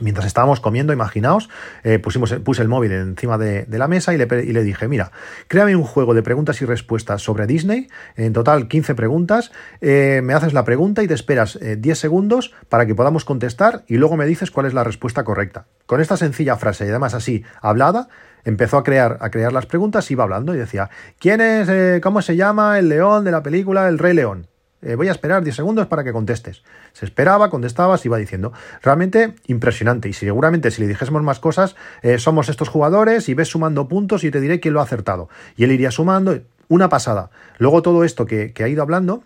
mientras 0.00 0.26
estábamos 0.26 0.60
comiendo, 0.60 0.92
imaginaos, 0.92 1.48
eh, 1.82 1.98
pusimos, 1.98 2.32
puse 2.44 2.62
el 2.62 2.68
móvil 2.68 2.92
encima 2.92 3.38
de, 3.38 3.66
la 3.70 3.88
mesa 3.88 4.12
y 4.14 4.18
le, 4.18 4.62
dije, 4.62 4.88
mira, 4.88 5.10
créame 5.48 5.74
un 5.74 5.84
juego 5.84 6.14
de 6.14 6.22
preguntas 6.22 6.60
y 6.62 6.64
respuestas 6.64 7.22
sobre 7.22 7.46
Disney, 7.46 7.88
en 8.16 8.32
total 8.32 8.68
15 8.68 8.94
preguntas, 8.94 9.52
eh, 9.80 10.20
me 10.22 10.34
haces 10.34 10.52
la 10.52 10.64
pregunta 10.64 11.02
y 11.02 11.08
te 11.08 11.14
esperas 11.14 11.58
10 11.60 11.84
eh, 11.84 11.94
segundos 11.94 12.52
para 12.68 12.86
que 12.86 12.94
podamos 12.94 13.24
contestar 13.24 13.84
y 13.86 13.96
luego 13.96 14.16
me 14.16 14.26
dices 14.26 14.50
cuál 14.50 14.66
es 14.66 14.74
la 14.74 14.84
respuesta 14.84 15.24
correcta. 15.24 15.66
Con 15.86 16.00
esta 16.00 16.16
sencilla 16.16 16.56
frase 16.56 16.86
y 16.86 16.90
además 16.90 17.14
así 17.14 17.44
hablada, 17.62 18.08
empezó 18.44 18.76
a 18.76 18.84
crear, 18.84 19.18
a 19.20 19.30
crear 19.30 19.52
las 19.52 19.66
preguntas, 19.66 20.10
iba 20.10 20.24
hablando 20.24 20.54
y 20.54 20.58
decía, 20.58 20.90
¿quién 21.18 21.40
es, 21.40 22.00
cómo 22.00 22.22
se 22.22 22.36
llama 22.36 22.78
el 22.78 22.88
león 22.88 23.24
de 23.24 23.30
la 23.30 23.42
película 23.42 23.88
El 23.88 23.98
Rey 23.98 24.14
León? 24.14 24.49
Eh, 24.82 24.94
voy 24.94 25.08
a 25.08 25.12
esperar 25.12 25.42
10 25.42 25.56
segundos 25.56 25.86
para 25.86 26.04
que 26.04 26.12
contestes. 26.12 26.62
Se 26.92 27.04
esperaba, 27.04 27.50
contestaba, 27.50 27.98
se 27.98 28.08
iba 28.08 28.16
diciendo. 28.16 28.52
Realmente 28.82 29.34
impresionante. 29.46 30.08
Y 30.08 30.12
seguramente 30.12 30.70
si 30.70 30.80
le 30.82 30.88
dijésemos 30.88 31.22
más 31.22 31.40
cosas, 31.40 31.76
eh, 32.02 32.18
somos 32.18 32.48
estos 32.48 32.68
jugadores 32.68 33.28
y 33.28 33.34
ves 33.34 33.48
sumando 33.48 33.88
puntos 33.88 34.24
y 34.24 34.30
te 34.30 34.40
diré 34.40 34.60
quién 34.60 34.74
lo 34.74 34.80
ha 34.80 34.84
acertado. 34.84 35.28
Y 35.56 35.64
él 35.64 35.72
iría 35.72 35.90
sumando. 35.90 36.38
Una 36.68 36.88
pasada. 36.88 37.30
Luego 37.58 37.82
todo 37.82 38.04
esto 38.04 38.26
que 38.26 38.54
ha 38.60 38.68
ido 38.68 38.82
hablando 38.82 39.24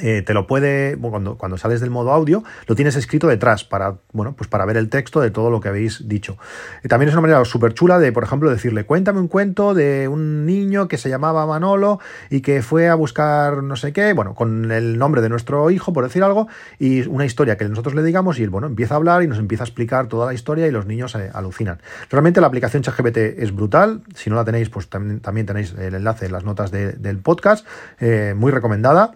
eh, 0.00 0.22
te 0.22 0.34
lo 0.34 0.46
puede, 0.46 0.96
cuando, 0.98 1.38
cuando, 1.38 1.56
sales 1.56 1.80
del 1.80 1.90
modo 1.90 2.12
audio, 2.12 2.44
lo 2.66 2.74
tienes 2.74 2.96
escrito 2.96 3.26
detrás 3.26 3.64
para, 3.64 3.96
bueno, 4.12 4.34
pues 4.36 4.48
para 4.48 4.64
ver 4.64 4.76
el 4.76 4.90
texto 4.90 5.20
de 5.20 5.30
todo 5.30 5.50
lo 5.50 5.60
que 5.60 5.68
habéis 5.68 6.08
dicho. 6.08 6.36
Y 6.84 6.88
también 6.88 7.08
es 7.08 7.14
una 7.14 7.22
manera 7.22 7.44
súper 7.44 7.74
chula 7.74 7.98
de, 7.98 8.12
por 8.12 8.24
ejemplo, 8.24 8.50
decirle, 8.50 8.84
cuéntame 8.84 9.20
un 9.20 9.28
cuento 9.28 9.74
de 9.74 10.08
un 10.08 10.44
niño 10.44 10.88
que 10.88 10.98
se 10.98 11.08
llamaba 11.08 11.46
Manolo 11.46 11.98
y 12.30 12.40
que 12.40 12.62
fue 12.62 12.88
a 12.88 12.94
buscar 12.94 13.62
no 13.62 13.76
sé 13.76 13.92
qué, 13.92 14.12
bueno, 14.12 14.34
con 14.34 14.70
el 14.70 14.98
nombre 14.98 15.22
de 15.22 15.28
nuestro 15.28 15.70
hijo, 15.70 15.92
por 15.92 16.04
decir 16.04 16.22
algo, 16.22 16.48
y 16.78 17.06
una 17.06 17.24
historia 17.24 17.56
que 17.56 17.68
nosotros 17.68 17.94
le 17.94 18.02
digamos 18.02 18.38
y 18.38 18.42
él, 18.42 18.50
bueno, 18.50 18.66
empieza 18.66 18.94
a 18.94 18.96
hablar 18.96 19.22
y 19.22 19.28
nos 19.28 19.38
empieza 19.38 19.64
a 19.64 19.66
explicar 19.66 20.08
toda 20.08 20.26
la 20.26 20.34
historia 20.34 20.66
y 20.66 20.70
los 20.70 20.86
niños 20.86 21.14
eh, 21.14 21.30
alucinan. 21.32 21.80
Realmente 22.10 22.40
la 22.40 22.46
aplicación 22.46 22.82
ChatGPT 22.82 23.16
es 23.38 23.54
brutal, 23.54 24.02
si 24.14 24.30
no 24.30 24.36
la 24.36 24.44
tenéis, 24.44 24.68
pues 24.68 24.88
también, 24.88 25.20
también 25.20 25.46
tenéis 25.46 25.74
el 25.78 25.94
enlace 25.94 26.26
en 26.26 26.32
las 26.32 26.44
notas 26.44 26.70
del 26.70 27.18
podcast, 27.18 27.66
eh, 28.00 28.34
muy 28.36 28.52
recomendada. 28.52 29.12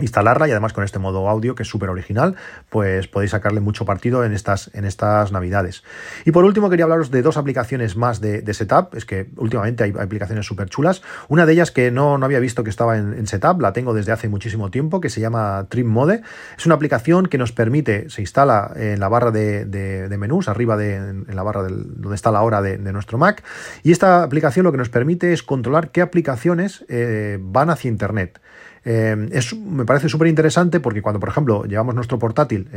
Instalarla 0.00 0.48
y 0.48 0.52
además 0.52 0.72
con 0.72 0.84
este 0.84 0.98
modo 0.98 1.28
audio 1.28 1.54
que 1.54 1.64
es 1.64 1.68
súper 1.68 1.90
original, 1.90 2.34
pues 2.70 3.08
podéis 3.08 3.32
sacarle 3.32 3.60
mucho 3.60 3.84
partido 3.84 4.24
en 4.24 4.32
estas, 4.32 4.70
en 4.72 4.86
estas 4.86 5.32
navidades. 5.32 5.84
Y 6.24 6.32
por 6.32 6.46
último 6.46 6.70
quería 6.70 6.84
hablaros 6.84 7.10
de 7.10 7.20
dos 7.20 7.36
aplicaciones 7.36 7.94
más 7.94 8.22
de, 8.22 8.42
setup, 8.54 8.94
es 8.94 9.04
que 9.04 9.28
últimamente 9.36 9.84
hay, 9.84 9.90
aplicaciones 9.90 10.46
súper 10.46 10.70
chulas, 10.70 11.02
una 11.28 11.44
de 11.44 11.52
ellas 11.52 11.70
que 11.70 11.90
no, 11.90 12.16
no 12.16 12.24
había 12.24 12.40
visto 12.40 12.64
que 12.64 12.70
estaba 12.70 12.96
en, 12.96 13.26
setup, 13.26 13.60
la 13.60 13.74
tengo 13.74 13.92
desde 13.92 14.12
hace 14.12 14.30
muchísimo 14.30 14.70
tiempo, 14.70 15.00
que 15.00 15.10
se 15.10 15.20
llama 15.20 15.66
Trim 15.68 15.88
Mode, 15.88 16.22
es 16.56 16.64
una 16.64 16.74
aplicación 16.74 17.26
que 17.26 17.36
nos 17.36 17.52
permite, 17.52 18.08
se 18.08 18.22
instala 18.22 18.72
en 18.76 18.98
la 18.98 19.10
barra 19.10 19.30
de, 19.30 20.16
menús, 20.18 20.48
arriba 20.48 20.78
de, 20.78 20.94
en 20.94 21.36
la 21.36 21.42
barra 21.42 21.64
donde 21.64 22.14
está 22.14 22.30
la 22.30 22.40
hora 22.40 22.62
de, 22.62 22.78
nuestro 22.92 23.18
Mac, 23.18 23.42
y 23.82 23.92
esta 23.92 24.22
aplicación 24.22 24.64
lo 24.64 24.72
que 24.72 24.78
nos 24.78 24.88
permite 24.88 25.34
es 25.34 25.42
controlar 25.42 25.90
qué 25.90 26.00
aplicaciones 26.00 26.86
eh, 26.88 27.38
van 27.40 27.68
hacia 27.68 27.88
Internet. 27.88 28.40
Eh, 28.84 29.28
es, 29.32 29.56
me 29.56 29.84
parece 29.84 30.08
súper 30.08 30.28
interesante 30.28 30.80
porque 30.80 31.02
cuando, 31.02 31.20
por 31.20 31.28
ejemplo, 31.28 31.64
llevamos 31.64 31.94
nuestro 31.94 32.18
portátil 32.18 32.68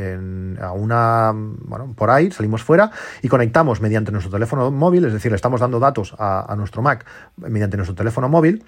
a 0.61 0.71
una, 0.71 1.31
bueno, 1.33 1.93
por 1.95 2.11
ahí, 2.11 2.31
salimos 2.31 2.63
fuera 2.63 2.91
y 3.21 3.27
conectamos 3.27 3.81
mediante 3.81 4.11
nuestro 4.11 4.31
teléfono 4.31 4.71
móvil, 4.71 5.05
es 5.05 5.13
decir, 5.13 5.31
le 5.31 5.35
estamos 5.35 5.61
dando 5.61 5.79
datos 5.79 6.15
a, 6.17 6.51
a 6.51 6.55
nuestro 6.55 6.81
Mac 6.81 7.05
mediante 7.37 7.77
nuestro 7.77 7.95
teléfono 7.95 8.29
móvil, 8.29 8.63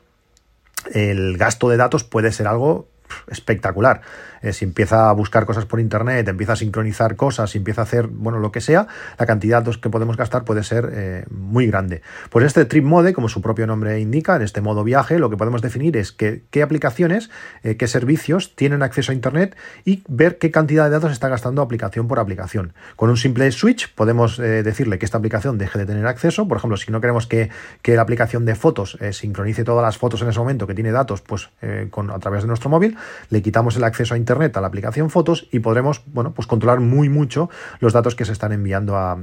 el 0.94 1.38
gasto 1.38 1.70
de 1.70 1.78
datos 1.78 2.04
puede 2.04 2.32
ser 2.32 2.48
algo 2.48 2.88
espectacular. 3.28 4.02
Eh, 4.42 4.54
si 4.54 4.66
empieza 4.66 5.10
a 5.10 5.14
buscar 5.14 5.46
cosas 5.46 5.66
por 5.66 5.80
internet, 5.80 6.28
empieza 6.28 6.54
a 6.54 6.56
sincronizar 6.56 7.16
cosas, 7.16 7.52
si 7.52 7.58
empieza 7.58 7.82
a 7.82 7.84
hacer, 7.84 8.08
bueno, 8.08 8.40
lo 8.40 8.52
que 8.52 8.62
sea, 8.62 8.88
la 9.18 9.26
cantidad 9.26 9.66
que 9.82 9.90
podemos 9.90 10.16
gastar 10.18 10.44
puede 10.46 10.64
ser 10.64 10.90
eh, 10.94 11.26
muy 11.30 11.68
grande. 11.68 12.02
Pues 12.30 12.46
este 12.46 12.66
Trip 12.66 12.84
Mode, 12.84 13.14
como 13.14 13.28
su 13.28 13.42
propio 13.42 13.68
nombre 13.68 14.00
indica, 14.00 14.36
en 14.36 14.44
este 14.44 14.62
modo 14.62 14.84
viaje, 14.84 15.20
lo 15.20 15.30
que 15.30 15.38
podemos 15.38 15.62
definir 15.62 15.98
es 15.98 16.12
que, 16.12 16.44
qué 16.52 16.64
aplicaciones, 16.64 17.30
eh, 17.64 17.76
qué 17.76 17.88
servicios 17.88 18.56
tienen 18.56 18.84
acceso 18.84 19.12
a 19.12 19.16
internet 19.16 19.58
y 19.84 20.04
ver 20.08 20.38
qué 20.38 20.52
cantidad 20.52 20.86
de 20.86 20.92
datos 20.92 21.12
está 21.12 21.28
gastando 21.28 21.62
aplicación 21.62 22.08
por 22.08 22.20
aplicación. 22.20 22.74
Con 22.96 23.10
un 23.10 23.18
simple 23.18 23.52
switch 23.52 23.94
podemos 23.94 24.38
decirle 24.38 25.00
que 25.00 25.06
esta 25.06 25.18
aplicación 25.18 25.58
deje 25.58 25.80
de 25.80 25.86
tener 25.86 26.06
acceso. 26.06 26.48
Por 26.48 26.58
ejemplo, 26.58 26.78
si 26.78 26.92
no 26.92 27.02
queremos 27.02 27.28
que, 27.28 27.50
la 27.88 28.02
aplicación 28.02 28.46
de 28.46 28.54
fotos 28.54 28.98
sincronice 29.12 29.64
todas 29.64 29.84
las 29.84 29.98
fotos 29.98 30.22
en 30.22 30.30
ese 30.30 30.40
momento 30.40 30.68
que 30.68 30.76
tiene 30.76 30.92
datos, 30.92 31.22
pues 31.22 31.50
con, 31.90 32.12
a 32.12 32.20
través 32.20 32.44
de 32.44 32.48
nuestro 32.48 32.70
móvil, 32.70 32.97
le 33.30 33.42
quitamos 33.42 33.76
el 33.76 33.84
acceso 33.84 34.14
a 34.14 34.18
internet 34.18 34.56
a 34.58 34.62
la 34.62 34.68
aplicación 34.68 35.10
Fotos 35.10 35.48
y 35.52 35.60
podremos 35.60 36.02
bueno, 36.08 36.34
pues 36.34 36.48
controlar 36.48 36.80
muy 36.80 37.10
mucho 37.10 37.50
los 37.80 37.94
datos 37.94 38.16
que 38.16 38.26
se 38.26 38.32
están 38.32 38.52
enviando 38.52 38.96
a, 38.96 39.18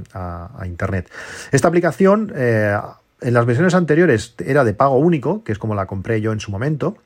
Internet. 0.65 1.11
Esta 1.51 1.67
aplicación 1.67 2.33
eh, 2.35 2.77
en 3.21 3.33
las 3.33 3.45
versiones 3.45 3.75
anteriores 3.75 4.35
era 4.43 4.63
de 4.63 4.73
pago 4.73 4.97
único, 4.97 5.43
que 5.43 5.51
es 5.51 5.59
como 5.59 5.75
la 5.75 5.85
compré 5.85 6.21
yo 6.21 6.31
en 6.31 6.39
su 6.39 6.51
momento. 6.51 6.97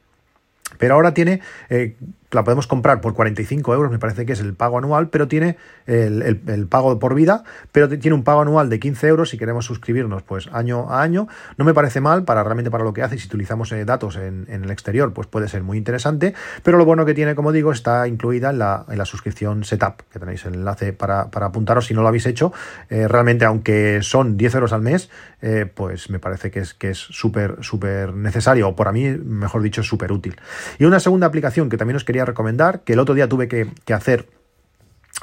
Pero 0.78 0.96
ahora 0.96 1.14
tiene 1.14 1.42
eh, 1.70 1.98
la 2.32 2.44
podemos 2.44 2.68
comprar 2.68 3.02
por 3.02 3.14
45 3.14 3.74
euros, 3.74 3.92
me 3.92 4.00
parece 4.00 4.26
que 4.26 4.34
es 4.34 4.40
el 4.40 4.54
pago 4.54 4.78
anual, 4.78 5.10
pero 5.10 5.28
tiene 5.28 5.58
el, 5.88 6.68
pago 6.70 7.00
por 7.00 7.16
vida, 7.16 7.44
pero 7.72 7.90
tiene 7.90 8.16
un 8.16 8.24
pago 8.24 8.42
anual 8.42 8.70
de 8.70 8.80
15 8.80 9.08
euros 9.08 9.30
si 9.30 9.38
queremos 9.38 9.66
suscribirnos 9.66 10.24
pues 10.24 10.50
año 10.52 10.90
a 10.92 11.02
año. 11.02 11.28
No 11.58 11.66
me 11.66 11.74
parece 11.74 12.02
mal 12.02 12.24
para 12.24 12.44
realmente 12.44 12.72
para 12.72 12.84
lo 12.84 12.94
que 12.94 13.02
hace, 13.02 13.18
si 13.18 13.28
utilizamos 13.28 13.72
eh, 13.72 13.86
datos 13.86 14.16
en, 14.16 14.48
el 14.50 14.70
exterior, 14.72 15.14
pues 15.14 15.28
puede 15.28 15.48
ser 15.48 15.64
muy 15.64 15.78
interesante, 15.78 16.34
pero 16.64 16.78
lo 16.78 16.86
bueno 16.86 17.06
que 17.06 17.14
tiene, 17.14 17.36
como 17.36 17.52
digo, 17.52 17.72
está 17.72 18.08
incluida 18.08 18.52
en 18.52 18.60
la, 18.60 18.86
en 18.90 18.98
la 18.98 19.06
suscripción 19.06 19.64
Setup, 19.64 20.02
que 20.12 20.20
tenéis 20.20 20.46
el 20.46 20.56
enlace 20.56 20.94
para, 20.94 21.30
apuntaros 21.32 21.88
si 21.88 21.94
no 21.94 22.02
lo 22.02 22.08
habéis 22.08 22.26
hecho. 22.26 22.54
Eh, 22.90 23.08
realmente, 23.08 23.46
aunque 23.46 24.00
son 24.02 24.38
10 24.38 24.56
euros 24.56 24.74
al 24.74 24.82
mes, 24.82 25.10
eh, 25.42 25.66
pues 25.74 26.10
me 26.10 26.20
parece 26.20 26.52
que 26.52 26.60
es 26.60 26.74
que 26.74 26.92
es 26.92 26.98
súper, 26.98 27.58
súper 27.62 28.14
necesario, 28.14 28.70
o 28.70 28.76
por 28.76 28.92
mí, 28.92 29.10
mejor 29.10 29.62
dicho, 29.62 29.84
súper 29.84 30.12
útil. 30.12 30.36
Y 30.78 30.86
una 30.86 31.00
segunda 31.00 31.28
aplicación 31.28 31.70
que 31.70 31.78
también 31.78 31.96
os 31.96 32.04
quería 32.04 32.19
recomendar, 32.26 32.82
que 32.82 32.94
el 32.94 33.00
otro 33.00 33.16
día 33.16 33.28
tuve 33.28 33.48
que, 33.48 33.94
hacer 33.94 34.28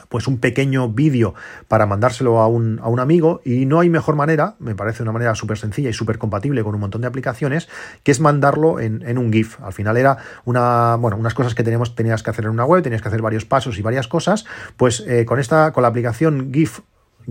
pues 0.09 0.27
un 0.27 0.39
pequeño 0.39 0.91
vídeo 0.91 1.35
para 1.69 1.87
mandárselo 1.87 2.41
a 2.41 2.49
un, 2.49 2.81
a 2.83 2.89
un, 2.89 3.01
amigo 3.01 3.41
y 3.45 3.65
no 3.65 3.81
hay 3.81 3.89
mejor 3.89 4.15
manera, 4.15 4.57
me 4.59 4.75
parece 4.75 5.03
una 5.03 5.13
manera 5.13 5.35
súper 5.35 5.57
sencilla 5.57 5.89
y 5.89 5.95
súper 5.95 6.19
compatible 6.19 6.63
con 6.63 6.75
un 6.75 6.81
montón 6.83 7.01
de 7.01 7.07
aplicaciones, 7.07 7.69
que 8.03 8.11
es 8.11 8.21
mandarlo 8.21 8.79
en, 8.79 9.19
un 9.19 9.33
GIF. 9.33 9.59
Al 9.63 9.73
final 9.73 9.97
era 9.97 10.19
una, 10.45 10.97
bueno, 10.97 11.17
unas 11.17 11.33
cosas 11.33 11.55
que 11.55 11.63
teníamos, 11.63 11.95
tenías 11.95 12.23
que 12.23 12.31
hacer 12.31 12.45
en 12.45 12.51
una 12.51 12.67
web, 12.67 12.83
tenías 12.83 13.01
que 13.01 13.09
hacer 13.09 13.23
varios 13.23 13.47
pasos 13.47 13.79
y 13.79 13.83
varias 13.83 14.07
cosas, 14.07 14.45
pues 14.77 15.01
eh, 15.07 15.25
con 15.25 15.39
esta, 15.39 15.73
con 15.73 15.83
la 15.83 15.89
aplicación 15.89 16.53
GIF 16.53 16.81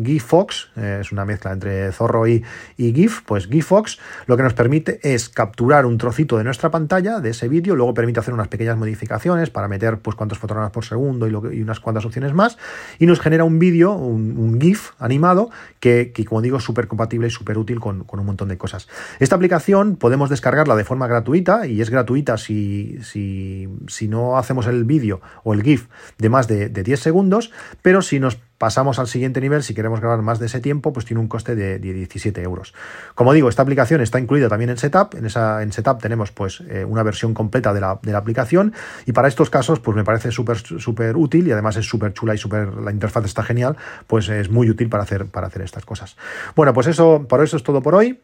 GIFOX, 0.02 0.70
eh, 0.76 1.00
es 1.02 1.12
una 1.12 1.26
mezcla 1.26 1.52
entre 1.52 1.92
Zorro 1.92 2.28
y, 2.28 2.44
GIF, 2.78 3.22
pues 3.26 3.48
GIFOX 3.48 4.00
lo 4.28 4.38
que 4.38 4.44
nos 4.44 4.54
permite 4.54 5.00
es 5.04 5.30
capturar 5.30 5.86
un 5.86 5.98
trocito 5.98 6.38
de 6.38 6.44
nuestra 6.44 6.72
pantalla, 6.72 7.20
de 7.20 7.30
ese 7.30 7.48
vídeo, 7.48 7.76
luego 7.76 7.94
permite 7.94 8.20
hacer 8.20 8.34
unas 8.34 8.48
pequeñas 8.48 8.78
modificaciones 8.78 9.50
para 9.50 9.68
meter 9.68 10.00
pues 10.00 10.16
cuántos 10.16 10.38
fotogramas 10.38 10.72
por 10.72 10.86
segundo 10.86 11.28
y, 11.28 11.62
unas 11.62 11.80
cuantas 11.80 12.06
opciones 12.06 12.34
más, 12.34 12.58
y 13.00 13.06
nos 13.06 13.20
genera 13.20 13.44
un 13.44 13.60
vídeo, 13.60 13.94
un, 13.94 14.60
GIF 14.60 14.92
animado, 15.00 15.50
que, 15.80 16.14
como 16.28 16.42
digo, 16.42 16.58
es 16.58 16.64
súper 16.64 16.88
compatible 16.88 17.28
y 17.28 17.32
súper 17.32 17.58
útil 17.58 17.80
con, 17.80 18.06
un 18.08 18.26
montón 18.26 18.48
de 18.48 18.58
cosas. 18.58 18.88
Esta 19.20 19.36
aplicación 19.36 19.98
podemos 19.98 20.30
descargarla 20.30 20.76
de 20.76 20.84
forma 20.84 21.08
gratuita, 21.08 21.68
y 21.68 21.82
es 21.82 21.90
gratuita 21.90 22.38
si, 22.38 23.00
si, 23.04 23.68
no 24.08 24.38
hacemos 24.38 24.68
el 24.68 24.84
vídeo 24.84 25.20
o 25.44 25.54
el 25.54 25.64
GIF 25.64 25.88
de 26.18 26.30
más 26.30 26.48
de, 26.48 26.70
de 26.70 26.84
10 26.84 27.00
segundos, 27.00 27.52
pero 27.82 28.02
si 28.02 28.20
nos 28.20 28.38
pasamos 28.58 29.00
al 29.00 29.08
siguiente 29.08 29.42
nivel, 29.42 29.64
si 29.64 29.74
queremos 29.74 29.85
grabar 30.00 30.22
más 30.22 30.40
de 30.40 30.48
ese 30.48 30.60
tiempo, 30.60 30.94
pues 30.94 31.06
tiene 31.06 31.20
un 31.20 31.28
coste 31.28 31.56
de, 31.56 31.80
17 31.80 32.42
euros. 32.42 32.74
Como 33.14 33.34
digo, 33.34 33.50
esta 33.50 33.62
aplicación 33.62 34.02
está 34.02 34.20
incluida 34.20 34.50
también 34.50 34.70
en 34.70 34.78
Setup. 34.78 35.16
En, 35.16 35.26
esa, 35.26 35.62
en 35.64 35.72
Setup 35.72 36.02
tenemos 36.02 36.32
pues 36.32 36.62
eh, 36.70 36.86
una 36.86 37.04
versión 37.04 37.34
completa 37.34 37.74
de 37.74 37.82
la, 37.82 38.00
de 38.02 38.12
la, 38.12 38.18
aplicación 38.18 38.74
y 39.06 39.12
para 39.12 39.28
estos 39.28 39.50
casos 39.50 39.80
pues 39.80 39.96
me 39.96 40.04
parece 40.04 40.32
súper 40.32 40.58
súper 40.58 41.16
útil 41.16 41.48
y 41.48 41.52
además 41.52 41.76
es 41.78 41.86
súper 41.86 42.14
chula 42.14 42.34
y 42.34 42.38
súper 42.38 42.74
la 42.76 42.92
interfaz 42.92 43.26
está 43.26 43.44
genial, 43.44 43.78
pues 44.08 44.30
es 44.30 44.50
muy 44.50 44.70
útil 44.70 44.90
para 44.90 45.04
hacer, 45.04 45.26
para 45.28 45.48
hacer 45.48 45.62
estas 45.62 45.86
cosas. 45.86 46.18
Bueno, 46.56 46.74
pues 46.74 46.88
eso, 46.88 47.26
por 47.28 47.44
eso 47.44 47.58
es 47.58 47.64
todo 47.64 47.82
por 47.82 47.96
hoy. 47.96 48.20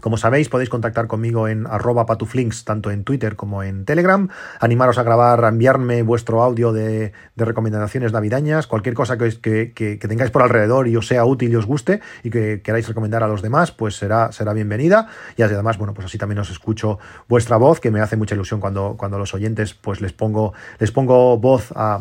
Como 0.00 0.16
sabéis, 0.16 0.48
podéis 0.48 0.70
contactar 0.70 1.06
conmigo 1.06 1.48
en 1.48 1.66
arroba 1.66 2.06
patuflinks, 2.06 2.64
tanto 2.64 2.90
en 2.90 3.04
Twitter 3.04 3.36
como 3.36 3.62
en 3.62 3.84
Telegram. 3.84 4.28
Animaros 4.58 4.98
a 4.98 5.02
grabar, 5.02 5.44
a 5.44 5.48
enviarme 5.48 6.02
vuestro 6.02 6.42
audio 6.42 6.72
de, 6.72 7.12
recomendaciones 7.36 8.12
navideñas, 8.12 8.66
cualquier 8.66 8.94
cosa 8.94 9.16
que, 9.18 9.98
tengáis 10.00 10.30
por 10.30 10.42
alrededor 10.42 10.88
y 10.88 10.96
os 10.96 11.06
sea 11.06 11.24
útil 11.24 11.52
y 11.52 11.56
os 11.56 11.66
guste 11.66 12.00
y 12.22 12.30
que 12.30 12.60
queráis 12.62 12.88
recomendar 12.88 13.22
a 13.22 13.28
los 13.28 13.42
demás, 13.42 13.72
pues 13.72 13.96
será, 13.96 14.32
será 14.32 14.52
bienvenida. 14.52 15.08
Y 15.36 15.42
además, 15.42 15.78
bueno, 15.78 15.94
pues 15.94 16.06
así 16.06 16.18
también 16.18 16.38
os 16.38 16.50
escucho 16.50 16.98
vuestra 17.28 17.56
voz, 17.56 17.80
que 17.80 17.90
me 17.90 18.00
hace 18.00 18.16
mucha 18.16 18.34
ilusión 18.34 18.60
cuando, 18.60 18.96
cuando 18.96 19.18
los 19.18 19.34
oyentes, 19.34 19.74
pues 19.74 20.00
les 20.00 20.12
pongo, 20.12 20.52
les 20.78 20.92
pongo 20.92 21.38
voz 21.38 21.72
a, 21.74 22.00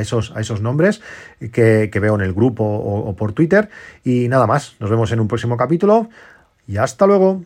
esos, 0.00 0.32
a 0.34 0.40
esos 0.40 0.60
nombres 0.60 1.00
que, 1.52 1.90
veo 1.98 2.14
en 2.14 2.20
el 2.20 2.32
grupo 2.32 2.64
o 2.64 3.16
por 3.16 3.32
Twitter. 3.32 3.68
Y 4.04 4.28
nada 4.28 4.46
más, 4.46 4.76
nos 4.80 4.90
vemos 4.90 5.10
en 5.12 5.20
un 5.20 5.28
próximo 5.28 5.56
capítulo 5.56 6.08
y 6.68 6.76
hasta 6.76 7.06
luego. 7.06 7.42